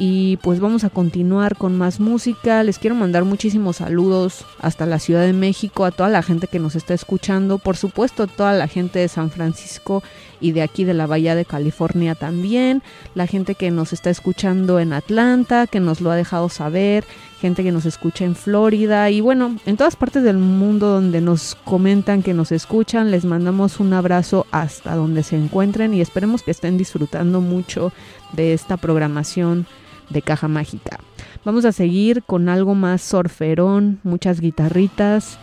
Y 0.00 0.36
pues 0.38 0.60
vamos 0.60 0.84
a 0.84 0.90
continuar 0.90 1.56
con 1.56 1.76
más 1.76 1.98
música. 1.98 2.62
Les 2.62 2.78
quiero 2.78 2.94
mandar 2.94 3.24
muchísimos 3.24 3.76
saludos 3.76 4.44
hasta 4.60 4.86
la 4.86 5.00
Ciudad 5.00 5.22
de 5.22 5.32
México, 5.32 5.84
a 5.84 5.90
toda 5.90 6.08
la 6.08 6.22
gente 6.22 6.46
que 6.46 6.60
nos 6.60 6.76
está 6.76 6.94
escuchando, 6.94 7.58
por 7.58 7.76
supuesto 7.76 8.22
a 8.22 8.26
toda 8.28 8.52
la 8.52 8.68
gente 8.68 9.00
de 9.00 9.08
San 9.08 9.30
Francisco 9.30 10.04
y 10.40 10.52
de 10.52 10.62
aquí 10.62 10.84
de 10.84 10.94
la 10.94 11.08
Bahía 11.08 11.34
de 11.34 11.44
California 11.44 12.14
también, 12.14 12.80
la 13.16 13.26
gente 13.26 13.56
que 13.56 13.72
nos 13.72 13.92
está 13.92 14.08
escuchando 14.10 14.78
en 14.78 14.92
Atlanta, 14.92 15.66
que 15.66 15.80
nos 15.80 16.00
lo 16.00 16.12
ha 16.12 16.16
dejado 16.16 16.48
saber, 16.48 17.04
gente 17.40 17.64
que 17.64 17.72
nos 17.72 17.84
escucha 17.84 18.24
en 18.24 18.36
Florida 18.36 19.10
y 19.10 19.20
bueno, 19.20 19.56
en 19.66 19.76
todas 19.76 19.96
partes 19.96 20.22
del 20.22 20.38
mundo 20.38 20.88
donde 20.88 21.20
nos 21.20 21.56
comentan 21.64 22.22
que 22.22 22.34
nos 22.34 22.52
escuchan, 22.52 23.10
les 23.10 23.24
mandamos 23.24 23.80
un 23.80 23.92
abrazo 23.92 24.46
hasta 24.52 24.94
donde 24.94 25.24
se 25.24 25.36
encuentren 25.36 25.92
y 25.92 26.00
esperemos 26.00 26.44
que 26.44 26.52
estén 26.52 26.78
disfrutando 26.78 27.40
mucho 27.40 27.92
de 28.32 28.52
esta 28.52 28.76
programación 28.76 29.66
de 30.10 30.22
Caja 30.22 30.48
Mágica. 30.48 30.98
Vamos 31.44 31.64
a 31.64 31.72
seguir 31.72 32.22
con 32.22 32.48
algo 32.48 32.74
más 32.74 33.02
sorferón, 33.02 34.00
muchas 34.02 34.40
guitarritas. 34.40 35.38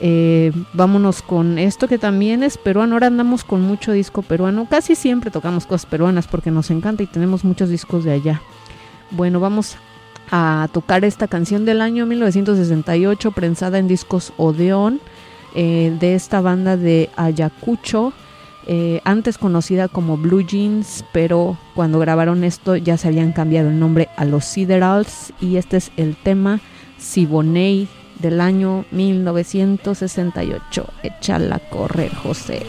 Eh, 0.00 0.52
vámonos 0.72 1.22
con 1.22 1.58
esto 1.58 1.86
que 1.86 1.98
también 1.98 2.42
es 2.42 2.58
peruano. 2.58 2.94
Ahora 2.94 3.06
andamos 3.06 3.44
con 3.44 3.62
mucho 3.62 3.92
disco 3.92 4.22
peruano. 4.22 4.66
Casi 4.68 4.94
siempre 4.94 5.30
tocamos 5.30 5.66
cosas 5.66 5.86
peruanas 5.86 6.26
porque 6.26 6.50
nos 6.50 6.70
encanta 6.70 7.02
y 7.02 7.06
tenemos 7.06 7.44
muchos 7.44 7.68
discos 7.68 8.04
de 8.04 8.12
allá. 8.12 8.42
Bueno, 9.10 9.38
vamos 9.38 9.76
a 10.30 10.68
tocar 10.72 11.04
esta 11.04 11.28
canción 11.28 11.64
del 11.64 11.80
año 11.80 12.06
1968, 12.06 13.30
prensada 13.32 13.78
en 13.78 13.86
discos 13.86 14.32
Odeón, 14.36 15.00
eh, 15.54 15.96
de 16.00 16.14
esta 16.14 16.40
banda 16.40 16.76
de 16.76 17.10
Ayacucho. 17.16 18.12
Eh, 18.66 19.00
antes 19.04 19.38
conocida 19.38 19.88
como 19.88 20.16
Blue 20.16 20.40
Jeans, 20.40 21.04
pero 21.12 21.58
cuando 21.74 21.98
grabaron 21.98 22.44
esto 22.44 22.76
ya 22.76 22.96
se 22.96 23.08
habían 23.08 23.32
cambiado 23.32 23.68
el 23.68 23.78
nombre 23.78 24.08
a 24.16 24.24
los 24.24 24.44
Siderals 24.44 25.32
y 25.40 25.56
este 25.56 25.76
es 25.76 25.92
el 25.96 26.16
tema 26.16 26.60
Siboney 26.98 27.88
del 28.20 28.40
año 28.40 28.84
1968. 28.90 30.86
Échala 31.02 31.56
a 31.56 31.58
correr, 31.58 32.14
José. 32.14 32.62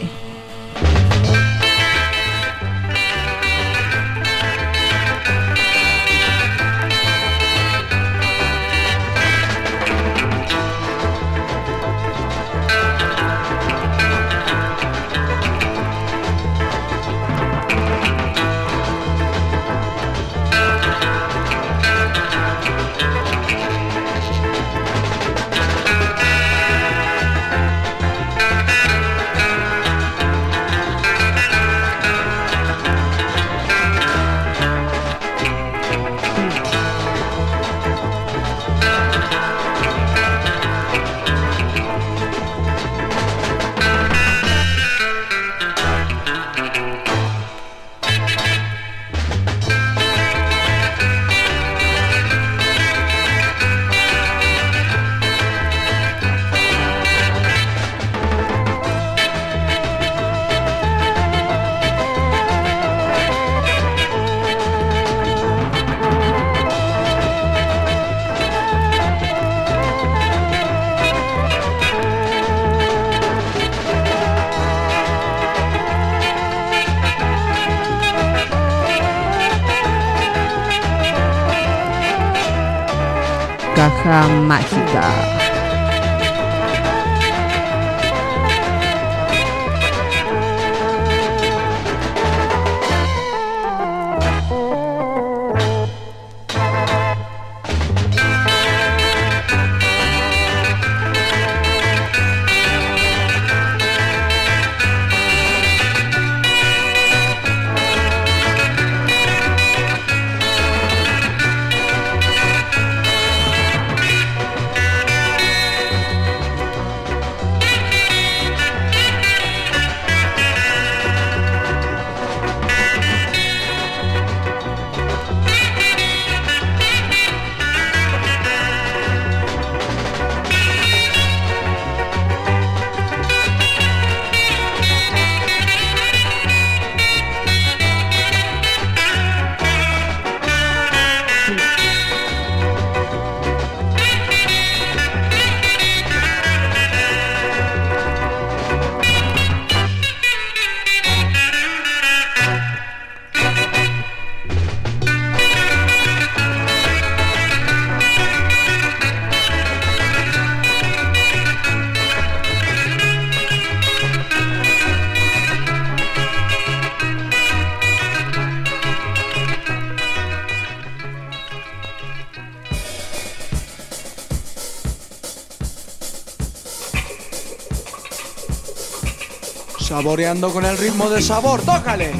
Saboreando 179.96 180.52
con 180.52 180.62
el 180.66 180.76
ritmo 180.76 181.08
de 181.08 181.22
sabor, 181.22 181.62
tócale. 181.62 182.12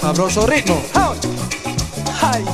Sabroso 0.00 0.46
ritmo. 0.46 0.82
¡Ay! 2.22 2.44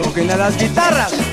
Toquen 0.00 0.30
a 0.30 0.36
las 0.36 0.56
guitarras. 0.56 1.29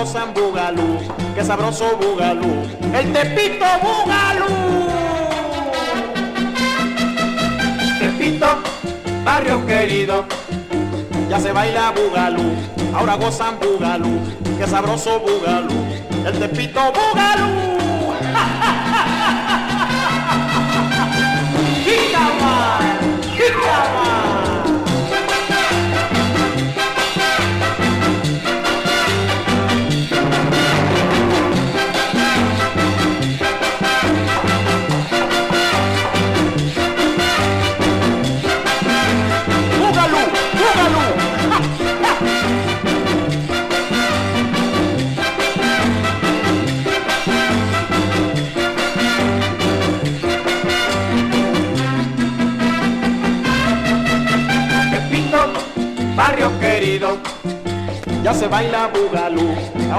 Gozan 0.00 0.32
bugalú, 0.32 0.98
qué 1.34 1.44
sabroso 1.44 1.94
bugalú, 2.00 2.64
el 2.94 3.12
tepito 3.12 3.66
bugalú. 3.84 4.48
Tepito, 8.00 8.46
barrio 9.22 9.66
querido, 9.66 10.24
ya 11.28 11.38
se 11.38 11.52
baila 11.52 11.92
bugalú, 11.92 12.54
ahora 12.94 13.16
gozan 13.16 13.58
bugalú, 13.60 14.20
qué 14.58 14.66
sabroso 14.66 15.20
bugalú, 15.20 15.76
el 16.24 16.38
tepito 16.38 16.80
bugalú. 16.96 17.69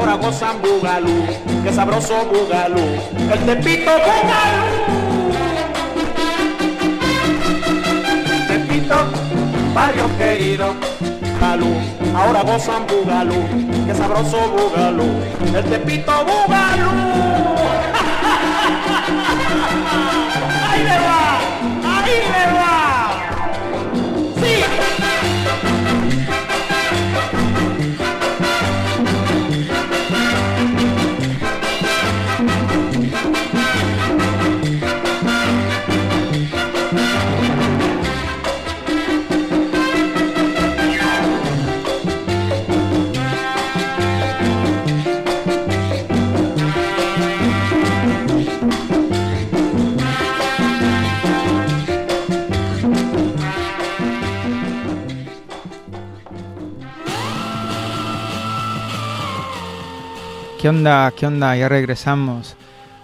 Ahora 0.02 0.16
gozan 0.16 0.60
bugalú, 0.62 1.26
qué 1.64 1.72
sabroso 1.72 2.26
bugalú, 2.26 2.82
el 3.32 3.40
tepito 3.46 3.92
bugalú. 3.92 4.66
Tepito, 8.48 8.96
barrio 9.76 10.10
querido, 10.18 10.74
bugalú, 11.22 11.76
ahora 12.16 12.42
gozan 12.42 12.88
bugalú, 12.88 13.46
qué 13.86 13.94
sabroso 13.94 14.40
bugalú, 14.50 15.06
el 15.56 15.64
tepito 15.66 16.26
bugalú. 16.26 16.90
Ahí 20.72 20.84
le 20.84 20.98
va, 20.98 21.31
¿Qué 60.62 60.70
onda? 60.70 61.12
¿Qué 61.18 61.26
onda? 61.26 61.56
Ya 61.56 61.68
regresamos. 61.68 62.56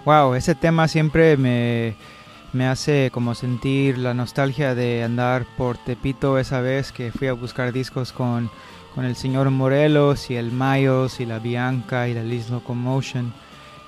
Wow, 0.05 0.36
ese 0.36 0.53
tema 0.53 0.88
siempre 0.88 1.38
me, 1.38 1.95
me 2.53 2.68
hace 2.68 3.10
como 3.12 3.34
sentir 3.34 3.97
la 3.97 4.14
nostalgia 4.14 4.76
de 4.76 5.03
andar 5.03 5.47
por 5.58 5.76
Tepito 5.80 6.38
esa 6.38 6.62
vez 6.62 6.91
que 6.91 7.12
fui 7.12 7.28
a 7.28 7.34
buscar 7.34 7.74
discos 7.74 8.14
con, 8.14 8.51
con 8.93 9.05
el 9.05 9.16
señor 9.16 9.49
Morelos 9.49 10.30
y 10.30 10.36
el 10.36 10.51
Mayos 10.51 11.20
y 11.20 11.26
la 11.26 11.39
Bianca 11.39 12.08
y 12.08 12.14
la 12.14 12.22
Liz 12.22 12.51
Locomotion. 12.51 13.34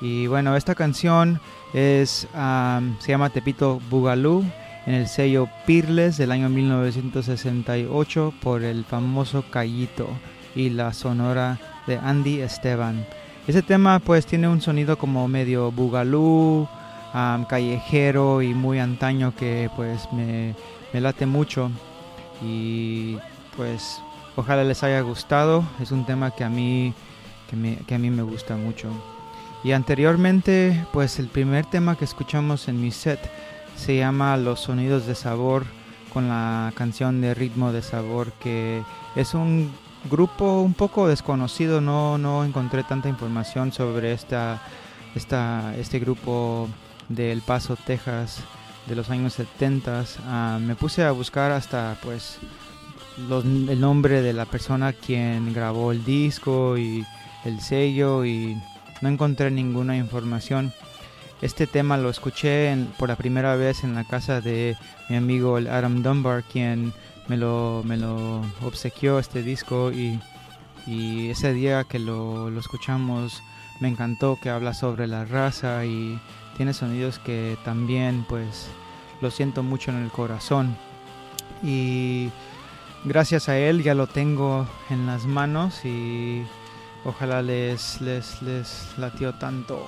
Y 0.02 0.26
bueno, 0.26 0.56
esta 0.56 0.74
canción 0.74 1.40
es, 1.72 2.28
se 2.32 3.08
llama 3.12 3.30
Tepito 3.30 3.80
Bugalú 3.92 4.44
en 4.88 4.96
el 4.96 5.08
sello 5.08 5.48
Pirles 5.68 6.18
del 6.18 6.32
año 6.32 6.50
1968 6.50 8.34
por 8.42 8.64
el 8.64 8.84
famoso 8.84 9.44
Callito 9.52 10.10
y 10.56 10.72
la 10.72 10.92
sonora 10.92 11.60
de 11.86 12.00
Andy 12.00 12.42
Esteban. 12.42 13.06
Ese 13.50 13.64
tema 13.64 13.98
pues 13.98 14.28
tiene 14.28 14.48
un 14.48 14.62
sonido 14.62 14.96
como 14.96 15.28
medio 15.28 15.72
bugalú, 15.72 16.68
callejero 17.48 18.44
y 18.44 18.54
muy 18.54 18.78
antaño 18.78 19.34
que 19.36 19.72
pues 19.76 20.08
me, 20.14 20.54
late 20.94 21.26
mucho 21.26 21.72
y 22.44 23.18
pues 23.58 24.04
ojalá 24.36 24.64
les 24.64 24.84
haya 24.84 25.02
gustado. 25.02 25.64
Es 25.82 25.90
un 25.92 26.06
tema 26.06 26.30
que 26.30 26.44
a 26.44 26.50
mí, 26.50 26.94
me- 27.52 27.78
que 27.88 27.96
a 27.96 27.98
mí 27.98 28.12
me 28.12 28.22
gusta 28.22 28.56
mucho. 28.56 28.90
Y 29.64 29.72
anteriormente 29.72 30.86
pues 30.94 31.18
el 31.18 31.28
primer 31.28 31.66
tema 31.66 31.96
que 31.96 32.06
escuchamos 32.06 32.68
en 32.68 32.80
mi 32.80 32.92
set 32.92 33.20
se 33.76 33.98
llama 33.98 34.38
Los 34.38 34.60
Sonidos 34.60 35.08
de 35.08 35.16
Sabor 35.16 35.64
con 36.14 36.30
la 36.30 36.72
canción 36.76 37.20
de 37.20 37.34
Ritmo 37.34 37.72
de 37.72 37.82
Sabor 37.82 38.32
que 38.34 38.84
es 39.16 39.34
un 39.34 39.72
grupo 40.10 40.62
un 40.62 40.74
poco 40.74 41.08
desconocido, 41.08 41.82
no, 41.82 42.18
no 42.18 42.44
encontré 42.46 42.84
tanta 42.84 43.10
información 43.10 43.72
sobre 43.72 44.14
esta, 44.14 44.62
esta, 45.16 45.76
este 45.78 46.00
grupo 46.00 46.68
de 47.10 47.32
El 47.32 47.42
Paso, 47.42 47.76
Texas 47.76 48.40
de 48.88 48.96
los 48.96 49.10
años 49.10 49.34
70. 49.34 50.06
Ah, 50.26 50.58
me 50.62 50.76
puse 50.76 51.04
a 51.04 51.12
buscar 51.12 51.52
hasta 51.52 51.98
pues 52.02 52.38
el 53.18 53.80
nombre 53.82 54.22
de 54.22 54.34
la 54.34 54.46
persona 54.46 54.94
quien 54.94 55.54
grabó 55.54 55.92
el 55.92 56.06
disco 56.06 56.78
y 56.78 57.06
el 57.44 57.60
sello 57.60 58.24
y 58.26 58.58
no 59.02 59.10
encontré 59.10 59.52
ninguna 59.52 59.98
información. 59.98 60.72
Este 61.42 61.68
tema 61.68 61.98
lo 61.98 62.10
escuché 62.10 62.70
en- 62.72 62.88
por 62.98 63.10
la 63.10 63.16
primera 63.16 63.56
vez 63.56 63.84
en 63.84 63.96
la 63.96 64.04
casa 64.04 64.42
de 64.42 64.76
mi 65.10 65.16
amigo 65.16 65.58
Adam 65.58 66.02
Dunbar, 66.04 66.44
quien 66.44 66.94
me 67.30 67.38
lo, 67.38 67.84
me 67.86 67.96
lo 67.96 68.42
obsequió 68.66 69.20
este 69.20 69.44
disco 69.44 69.92
y, 69.92 70.20
y 70.86 71.30
ese 71.30 71.54
día 71.54 71.86
que 71.86 72.00
lo, 72.00 72.50
lo 72.50 72.60
escuchamos 72.60 73.42
me 73.80 73.88
encantó 73.88 74.38
que 74.42 74.50
habla 74.50 74.74
sobre 74.74 75.08
la 75.08 75.24
raza 75.24 75.86
y 75.86 76.20
tiene 76.58 76.74
sonidos 76.74 77.20
que 77.20 77.58
también 77.64 78.26
pues 78.28 78.68
lo 79.22 79.32
siento 79.32 79.64
mucho 79.64 79.92
en 79.92 80.04
el 80.04 80.10
corazón 80.10 80.76
y 81.64 82.30
gracias 83.06 83.48
a 83.48 83.58
él 83.58 83.84
ya 83.84 83.94
lo 83.94 84.08
tengo 84.08 84.68
en 84.90 85.06
las 85.06 85.26
manos 85.26 85.86
y 85.86 86.44
ojalá 87.06 87.42
les, 87.42 88.02
les, 88.02 88.42
les 88.42 88.94
latió 88.98 89.34
tanto. 89.36 89.88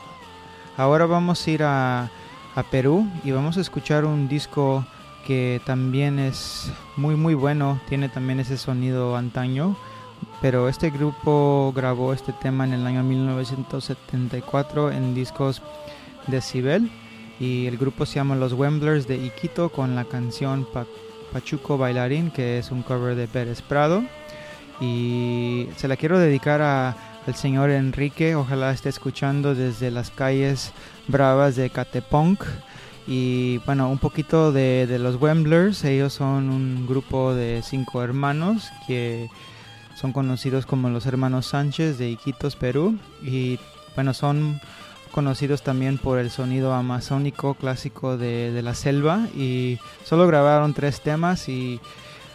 Ahora 0.78 1.06
vamos 1.06 1.46
a 1.46 1.52
ir 1.52 1.64
a, 1.64 2.10
a 2.56 2.64
Perú 2.70 3.08
y 3.24 3.32
vamos 3.32 3.58
a 3.58 3.62
escuchar 3.62 4.06
un 4.06 4.28
disco 4.28 4.86
que 5.26 5.61
también 5.65 6.19
es 6.19 6.72
muy 6.97 7.15
muy 7.15 7.34
bueno, 7.34 7.80
tiene 7.89 8.09
también 8.09 8.39
ese 8.39 8.57
sonido 8.57 9.15
antaño, 9.15 9.76
pero 10.41 10.67
este 10.69 10.89
grupo 10.89 11.72
grabó 11.76 12.13
este 12.13 12.34
tema 12.34 12.63
en 12.65 12.74
el 12.74 12.86
año 12.86 13.03
1974 13.03 14.91
en 14.91 15.13
discos 15.13 15.61
Decibel 16.28 16.91
y 17.39 17.65
el 17.67 17.78
grupo 17.78 18.05
se 18.05 18.15
llama 18.15 18.36
Los 18.36 18.53
Wemblers 18.53 19.07
de 19.07 19.17
Iquito 19.17 19.69
con 19.69 19.95
la 19.95 20.05
canción 20.05 20.67
Pa- 20.72 20.86
Pachuco 21.34 21.78
Bailarín 21.78 22.30
que 22.32 22.59
es 22.59 22.72
un 22.72 22.84
cover 22.84 23.15
de 23.15 23.28
Pérez 23.28 23.61
Prado 23.61 24.03
y 24.80 25.67
se 25.78 25.88
la 25.88 25.95
quiero 25.95 26.17
dedicar 26.19 26.61
a, 26.61 26.95
al 27.28 27.36
señor 27.36 27.69
Enrique, 27.69 28.36
ojalá 28.36 28.72
esté 28.72 28.89
escuchando 28.89 29.53
desde 29.55 29.91
las 29.91 30.09
calles 30.09 30.72
bravas 31.07 31.55
de 31.55 31.69
Catepunk. 31.69 32.43
Y 33.14 33.57
bueno, 33.66 33.89
un 33.89 33.97
poquito 33.97 34.53
de, 34.53 34.88
de 34.88 34.97
los 34.97 35.18
Wemblers, 35.22 35.84
ellos 35.84 36.14
son 36.14 36.49
un 36.49 36.88
grupo 36.88 37.34
de 37.34 37.62
cinco 37.62 38.01
hermanos 38.03 38.72
que 38.88 39.30
son 39.99 40.14
conocidos 40.14 40.66
como 40.66 40.89
los 40.89 41.05
hermanos 41.05 41.47
Sánchez 41.47 41.97
de 41.97 42.09
Iquitos, 42.09 42.55
Perú. 42.55 42.97
Y 43.22 43.59
bueno, 43.95 44.14
son 44.14 44.62
conocidos 45.12 45.62
también 45.62 45.97
por 45.97 46.20
el 46.20 46.32
sonido 46.32 46.74
amazónico 46.74 47.55
clásico 47.55 48.16
de, 48.16 48.53
de 48.53 48.62
la 48.62 48.76
selva. 48.76 49.28
Y 49.36 49.78
solo 50.05 50.26
grabaron 50.26 50.74
tres 50.74 51.01
temas 51.01 51.49
y 51.49 51.82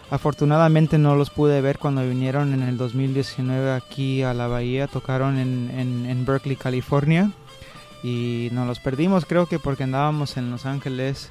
Afortunadamente 0.09 0.99
no 0.99 1.16
los 1.16 1.31
pude 1.31 1.61
ver 1.61 1.81
cuando 1.81 2.07
vinieron 2.07 2.55
en 2.55 2.62
el 2.62 2.77
2019 2.77 3.72
aquí 3.72 4.22
a 4.22 4.35
la 4.35 4.47
bahía, 4.47 4.87
tocaron 4.87 5.37
en, 5.37 5.68
en, 5.77 6.07
en 6.07 6.24
Berkeley, 6.24 6.55
California 6.55 7.33
y 8.03 8.49
nos 8.53 8.67
los 8.67 8.79
perdimos 8.79 9.25
creo 9.25 9.47
que 9.47 9.59
porque 9.59 9.85
andábamos 9.85 10.37
en 10.37 10.51
Los 10.51 10.67
Ángeles 10.67 11.31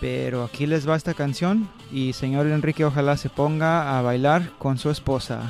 Pero 0.00 0.44
aquí 0.44 0.66
les 0.66 0.88
va 0.88 0.96
esta 0.96 1.14
canción 1.14 1.68
y 1.92 2.12
señor 2.12 2.46
Enrique 2.46 2.84
ojalá 2.84 3.16
se 3.16 3.30
ponga 3.30 3.98
a 3.98 4.02
bailar 4.02 4.50
con 4.58 4.78
su 4.78 4.90
esposa. 4.90 5.42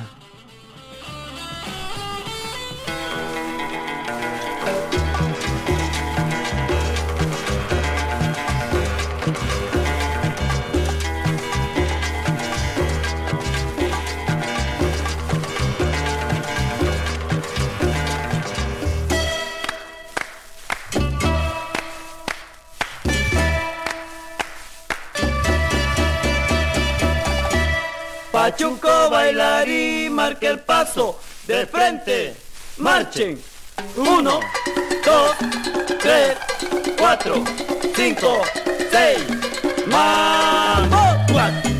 Pachuco 28.47 29.09
bailar 29.09 29.67
y 29.67 30.09
marque 30.09 30.47
el 30.47 30.59
paso 30.59 31.19
de 31.47 31.65
frente. 31.65 32.33
Marchen. 32.77 33.37
Uno, 33.97 34.39
dos, 35.03 35.35
tres, 35.99 36.37
cuatro, 36.97 37.43
cinco, 37.93 38.41
seis. 38.89 39.19
¡Vamos! 39.87 41.76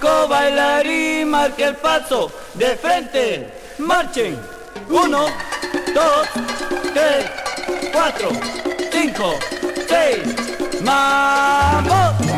Cuatro. 0.00 0.28
Pachuco 0.28 0.28
bailar 0.28 0.86
y 0.86 1.24
marque 1.24 1.64
el 1.64 1.76
paso 1.76 2.32
de 2.54 2.76
frente. 2.76 3.52
Marchen. 3.78 4.38
Uno, 4.88 5.26
dos, 5.94 6.28
tres, 6.92 7.26
cuatro, 7.92 8.30
cinco, 8.90 9.34
seis. 9.88 10.22
¡Vamos! 10.82 12.29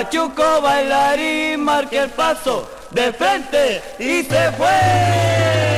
Pachuco 0.00 0.62
bailar 0.62 1.20
y 1.20 1.58
marque 1.58 1.98
el 1.98 2.08
paso 2.08 2.66
de 2.90 3.12
frente 3.12 3.82
y 3.98 4.22
se 4.22 4.50
fue. 4.52 5.69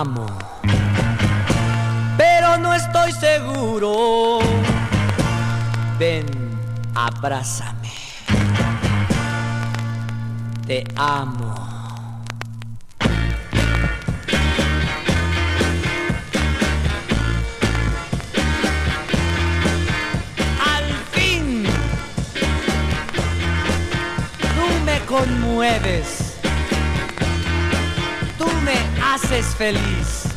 Amo. 0.00 0.26
Pero 2.16 2.56
no 2.58 2.72
estoy 2.72 3.10
seguro. 3.12 4.38
Ven, 5.98 6.26
abrázame. 6.94 7.92
Te 10.66 10.84
amo. 10.94 11.54
Al 20.74 20.86
fin. 21.12 21.64
Tú 24.40 24.84
me 24.84 25.00
conmueves. 25.06 26.27
Tú 28.38 28.46
me 28.62 29.02
haces 29.02 29.46
feliz. 29.56 30.27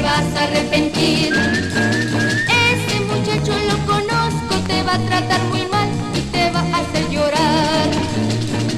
Te 0.00 0.06
vas 0.06 0.34
a 0.34 0.44
arrepentir. 0.44 1.34
muchacho 3.06 3.52
lo 3.68 3.76
conozco, 3.86 4.54
te 4.66 4.82
va 4.82 4.94
a 4.94 4.98
tratar 4.98 5.42
muy 5.50 5.64
mal 5.66 5.88
y 6.14 6.20
te 6.32 6.50
va 6.50 6.60
a 6.60 6.78
hacer 6.80 7.10
llorar. 7.10 7.88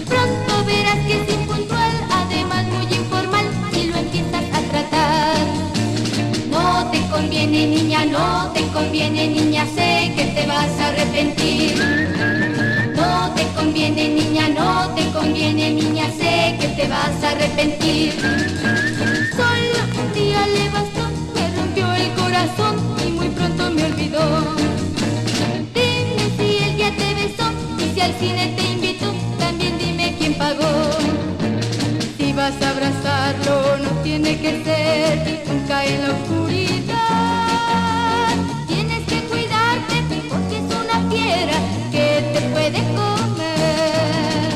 Pronto 0.08 0.64
verás 0.66 0.98
que 1.06 1.22
es 1.22 1.32
impuntual, 1.32 1.92
además 2.10 2.64
muy 2.66 2.92
informal, 2.96 3.46
si 3.72 3.86
lo 3.86 3.96
empiezas 3.98 4.44
a 4.52 4.60
tratar. 4.72 5.36
No 6.50 6.90
te 6.90 7.00
conviene 7.08 7.68
niña, 7.68 8.04
no 8.04 8.50
te 8.52 8.62
conviene 8.72 9.28
niña, 9.28 9.64
sé 9.76 10.12
que 10.16 10.24
te 10.24 10.46
vas 10.46 10.72
a 10.80 10.88
arrepentir. 10.88 11.76
No 12.96 13.32
te 13.36 13.46
conviene 13.54 14.08
niña, 14.08 14.48
no 14.48 14.92
te 14.96 15.04
conviene 15.12 15.70
niña, 15.70 16.06
sé 16.18 16.56
que 16.60 16.68
te 16.68 16.88
vas 16.88 17.22
a 17.22 17.30
arrepentir. 17.30 18.12
Solo 19.36 19.78
un 20.02 20.12
día 20.14 20.46
le 20.48 20.62
el 20.66 20.91
y 23.06 23.12
muy 23.12 23.28
pronto 23.28 23.70
me 23.70 23.84
olvidó. 23.84 24.20
Dime 25.72 26.24
si 26.36 26.64
él 26.64 26.76
ya 26.76 26.90
te 26.90 27.14
besó 27.14 27.44
y 27.78 27.94
si 27.94 28.00
al 28.00 28.12
cine 28.14 28.52
te 28.56 28.64
invitó, 28.64 29.12
también 29.38 29.78
dime 29.78 30.16
quién 30.18 30.34
pagó. 30.34 30.90
Si 32.18 32.32
vas 32.32 32.60
a 32.60 32.70
abrazarlo, 32.70 33.78
no 33.78 33.90
tiene 34.02 34.40
que 34.40 34.64
ser 34.64 35.44
nunca 35.46 35.84
en 35.84 36.02
la 36.02 36.10
oscuridad. 36.10 36.96
Tienes 38.66 39.06
que 39.06 39.20
cuidarte 39.30 40.02
porque 40.28 40.56
es 40.56 40.64
una 40.64 41.10
fiera 41.10 41.58
que 41.92 42.06
te 42.34 42.40
puede 42.50 42.80
comer. 42.98 44.48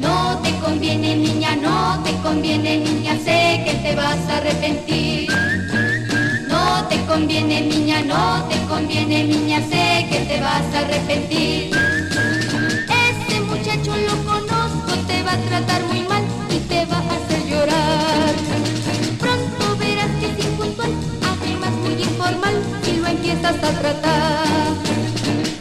No 0.00 0.40
te 0.42 0.52
conviene 0.64 1.16
niña, 1.16 1.54
no 1.56 2.02
te 2.02 2.12
conviene 2.22 2.78
niña, 2.78 3.14
sé 3.22 3.62
que 3.66 3.74
te 3.82 3.94
vas 3.94 4.26
a 4.30 4.38
arrepentir. 4.38 5.45
Te 6.96 7.04
conviene 7.04 7.60
niña, 7.60 8.00
no 8.00 8.42
te 8.48 8.58
conviene 8.68 9.24
niña, 9.24 9.58
sé 9.68 10.06
que 10.10 10.20
te 10.20 10.40
vas 10.40 10.64
a 10.74 10.78
arrepentir. 10.78 11.70
Este 13.10 13.40
muchacho 13.42 13.94
lo 13.94 14.16
conozco, 14.24 14.92
te 15.06 15.22
va 15.22 15.32
a 15.32 15.36
tratar 15.36 15.84
muy 15.84 16.00
mal 16.04 16.24
y 16.48 16.58
te 16.60 16.86
va 16.86 16.96
a 16.96 17.16
hacer 17.16 17.46
llorar. 17.50 18.34
Pronto 19.20 19.76
verás 19.76 20.10
que 20.18 20.26
es 20.26 20.46
impuntual, 20.46 20.90
además 21.20 21.72
muy 21.84 22.02
informal, 22.02 22.54
si 22.82 22.96
lo 22.96 23.06
empiezas 23.08 23.56
a 23.62 23.70
tratar. 23.80 24.46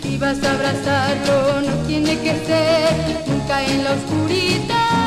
Si 0.02 0.18
vas 0.18 0.42
a 0.42 0.52
abrazarlo, 0.52 1.62
no 1.68 1.74
tiene 1.86 2.18
que 2.18 2.34
ser 2.46 3.24
nunca 3.28 3.62
en 3.62 3.84
la 3.84 3.92
oscuridad. 3.92 5.05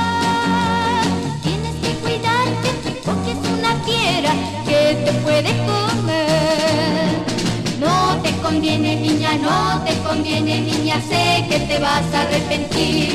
Que 4.66 4.94
te 5.04 5.12
puede 5.24 5.50
comer. 5.66 7.08
No 7.80 8.20
te 8.22 8.32
conviene 8.42 8.96
niña, 8.96 9.30
no 9.36 9.82
te 9.84 9.96
conviene 9.98 10.60
niña, 10.60 11.00
sé 11.08 11.44
que 11.48 11.60
te 11.60 11.78
vas 11.78 12.04
a 12.14 12.22
arrepentir. 12.22 13.14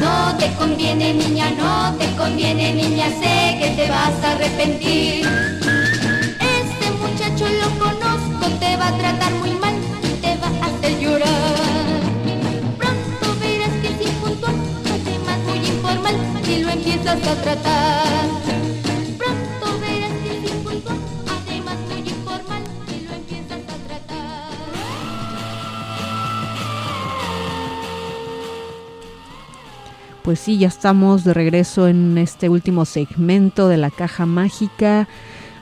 No 0.00 0.36
te 0.36 0.52
conviene 0.54 1.14
niña, 1.14 1.50
no 1.56 1.94
te 1.96 2.06
conviene 2.16 2.74
niña, 2.74 3.06
sé 3.20 3.58
que 3.60 3.70
te 3.76 3.90
vas 3.90 4.14
a 4.24 4.32
arrepentir. 4.32 5.26
Este 6.60 6.90
muchacho 7.02 7.46
lo 7.62 7.68
conozco, 7.78 8.44
te 8.58 8.76
va 8.76 8.88
a 8.88 8.98
tratar 8.98 9.32
muy 9.34 9.52
mal 9.52 9.74
y 10.02 10.08
te 10.20 10.36
va 10.36 10.48
a 10.62 10.66
hacer 10.66 10.98
llorar. 11.00 12.00
Pronto 12.78 13.26
verás 13.40 13.74
que 13.80 13.88
es 13.88 14.10
impuntual, 14.10 14.54
además 14.94 15.38
muy 15.48 15.58
informal, 15.58 16.16
si 16.44 16.62
lo 16.62 16.70
empiezas 16.70 17.26
a 17.26 17.34
tratar. 17.42 18.63
Pues 30.24 30.40
sí, 30.40 30.56
ya 30.56 30.68
estamos 30.68 31.22
de 31.22 31.34
regreso 31.34 31.86
en 31.86 32.16
este 32.16 32.48
último 32.48 32.86
segmento 32.86 33.68
de 33.68 33.76
la 33.76 33.90
caja 33.90 34.24
mágica 34.24 35.06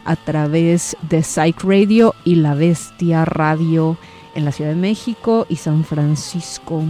a 0.05 0.15
través 0.15 0.97
de 1.11 1.25
Psych 1.25 1.65
Radio 1.65 2.15
y 2.23 2.37
La 2.37 2.55
Bestia 2.55 3.25
Radio 3.25 3.97
en 4.37 4.45
la 4.45 4.53
Ciudad 4.53 4.71
de 4.71 4.77
México 4.77 5.47
y 5.49 5.57
San 5.57 5.83
Francisco. 5.83 6.85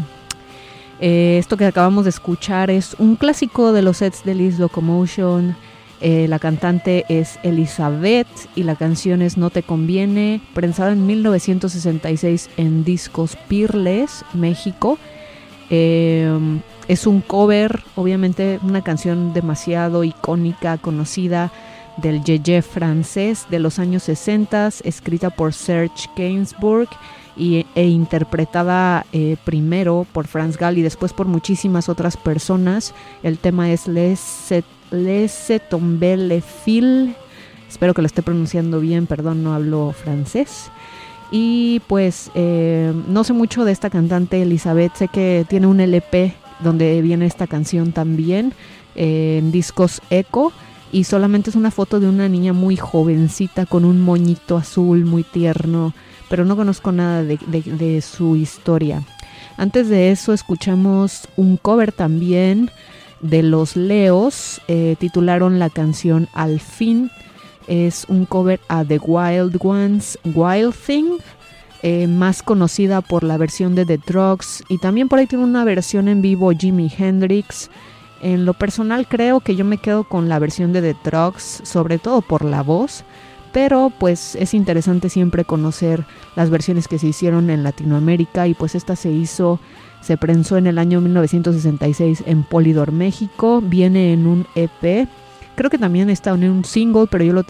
Eh, 1.01 1.39
esto 1.39 1.57
que 1.57 1.65
acabamos 1.65 2.05
de 2.05 2.11
escuchar 2.11 2.71
es 2.71 2.95
un 2.99 3.17
clásico 3.17 3.73
de 3.73 3.81
los 3.81 3.97
sets 3.97 4.23
de 4.23 4.35
Liz 4.35 4.59
Locomotion. 4.59 5.57
Eh, 6.03 6.27
la 6.29 6.39
cantante 6.39 7.07
es 7.09 7.39
Elizabeth 7.43 8.29
y 8.55 8.65
la 8.65 8.77
canción 8.77 9.23
es 9.23 9.39
No 9.39 9.49
te 9.49 9.63
conviene, 9.63 10.43
prensada 10.53 10.93
en 10.93 11.07
1966 11.07 12.51
en 12.59 12.85
Discos 12.85 13.35
Pirles, 13.49 14.27
México. 14.35 14.99
Eh, 15.71 16.31
es 16.89 17.07
un 17.07 17.21
cover, 17.21 17.83
obviamente 17.95 18.59
una 18.63 18.83
canción 18.83 19.33
demasiado 19.33 20.05
icónica, 20.05 20.79
conocida 20.79 21.53
del 21.97 22.25
Yeye 22.25 22.63
francés 22.63 23.47
de 23.51 23.59
los 23.59 23.79
años 23.79 24.05
60, 24.05 24.71
escrita 24.85 25.31
por 25.31 25.53
Serge 25.53 26.09
Gainsbourg 26.17 26.89
y, 27.37 27.67
e 27.75 27.87
interpretada 27.87 29.07
eh, 29.13 29.37
primero 29.45 30.07
por 30.13 30.27
Franz 30.27 30.57
Gall 30.57 30.79
y 30.79 30.83
después 30.83 31.13
por 31.13 31.27
muchísimas 31.27 31.89
otras 31.89 32.17
personas. 32.17 32.95
El 33.23 33.39
tema 33.39 33.71
es 33.71 33.87
Laisse 33.89 35.61
tomber 35.71 36.19
le 36.19 36.41
fil. 36.41 37.15
Espero 37.69 37.95
que 37.95 38.03
lo 38.03 38.07
esté 38.07 38.23
pronunciando 38.23 38.81
bien, 38.81 39.07
perdón, 39.07 39.43
no 39.43 39.55
hablo 39.55 39.93
francés. 39.93 40.71
Y 41.31 41.81
pues 41.87 42.31
eh, 42.35 42.93
no 43.09 43.25
sé 43.25 43.33
mucho 43.33 43.65
de 43.65 43.73
esta 43.73 43.89
cantante 43.89 44.43
Elizabeth, 44.43 44.95
sé 44.97 45.09
que 45.09 45.47
tiene 45.49 45.67
un 45.67 45.81
LP 45.81 46.35
donde 46.63 47.01
viene 47.03 47.27
esta 47.27 47.47
canción 47.47 47.93
también, 47.93 48.53
en 48.95 49.53
discos 49.53 50.01
Echo, 50.11 50.53
y 50.93 51.05
solamente 51.05 51.51
es 51.51 51.57
una 51.57 51.71
foto 51.71 52.01
de 52.01 52.09
una 52.09 52.29
niña 52.29 52.53
muy 52.53 52.77
jovencita 52.77 53.67
con 53.67 53.85
un 53.85 54.01
moñito 54.01 54.57
azul 54.57 55.05
muy 55.07 55.23
tierno, 55.23 55.95
pero 56.29 56.45
no 56.45 56.57
conozco 56.57 56.93
nada 56.93 57.23
de 57.23 58.01
su 58.03 58.37
historia. 58.37 59.03
Antes 59.57 59.89
de 59.89 60.11
eso 60.11 60.33
escuchamos 60.33 61.29
un 61.37 61.57
cover 61.57 61.93
también 61.93 62.71
de 63.21 63.43
los 63.43 63.77
Leos, 63.77 64.61
eh, 64.69 64.97
titularon 64.99 65.59
la 65.59 65.71
canción 65.71 66.29
Al 66.33 66.61
fin, 66.61 67.11
es 67.69 68.05
un 68.09 68.27
cover 68.27 68.61
a 68.69 68.85
The 68.85 68.99
Wild 68.99 69.57
Ones, 69.61 70.19
Wild 70.25 70.75
Thing, 70.75 71.19
eh, 71.83 72.07
más 72.07 72.43
conocida 72.43 73.01
por 73.01 73.25
la 73.25 73.37
versión 73.37 73.75
de 73.75 73.85
The 73.85 73.99
Drugs 73.99 74.63
y 74.69 74.79
también 74.79 75.09
por 75.09 75.19
ahí 75.19 75.27
tiene 75.27 75.45
una 75.45 75.65
versión 75.65 76.07
en 76.09 76.23
vivo 76.23 76.53
Jimi 76.53 76.93
Hendrix. 76.97 77.71
En 78.21 78.45
lo 78.45 78.55
personal 78.55 79.09
creo 79.09 79.41
que 79.41 79.57
yo 79.57 79.65
me 79.65 79.79
quedo 79.79 80.05
con 80.05 80.29
la 80.29 80.39
versión 80.39 80.73
de 80.73 80.81
The 80.81 80.97
Drugs, 81.03 81.63
sobre 81.65 81.99
todo 81.99 82.23
por 82.23 82.45
la 82.45 82.63
voz, 82.63 83.05
pero 83.53 83.93
pues 83.99 84.37
es 84.37 84.55
interesante 84.55 85.09
siempre 85.09 85.45
conocer 85.45 86.05
las 86.37 86.51
versiones 86.51 86.87
que 86.87 87.01
se 87.01 87.09
hicieron 87.09 87.51
en 87.51 87.65
Latinoamérica 87.65 88.47
y 88.47 88.55
pues 88.55 88.75
esta 88.75 88.95
se 88.95 89.11
hizo, 89.11 89.59
se 90.01 90.17
prensó 90.17 90.57
en 90.57 90.69
el 90.69 90.79
año 90.79 91.01
1966 91.01 92.23
en 92.27 92.45
Polydor, 92.45 92.93
México, 92.93 93.61
viene 93.61 94.13
en 94.13 94.29
un 94.29 94.47
EP, 94.55 95.09
creo 95.57 95.69
que 95.69 95.79
también 95.79 96.11
está 96.11 96.31
en 96.31 96.49
un 96.49 96.65
single, 96.65 97.07
pero 97.11 97.25
yo 97.25 97.33
lo, 97.33 97.45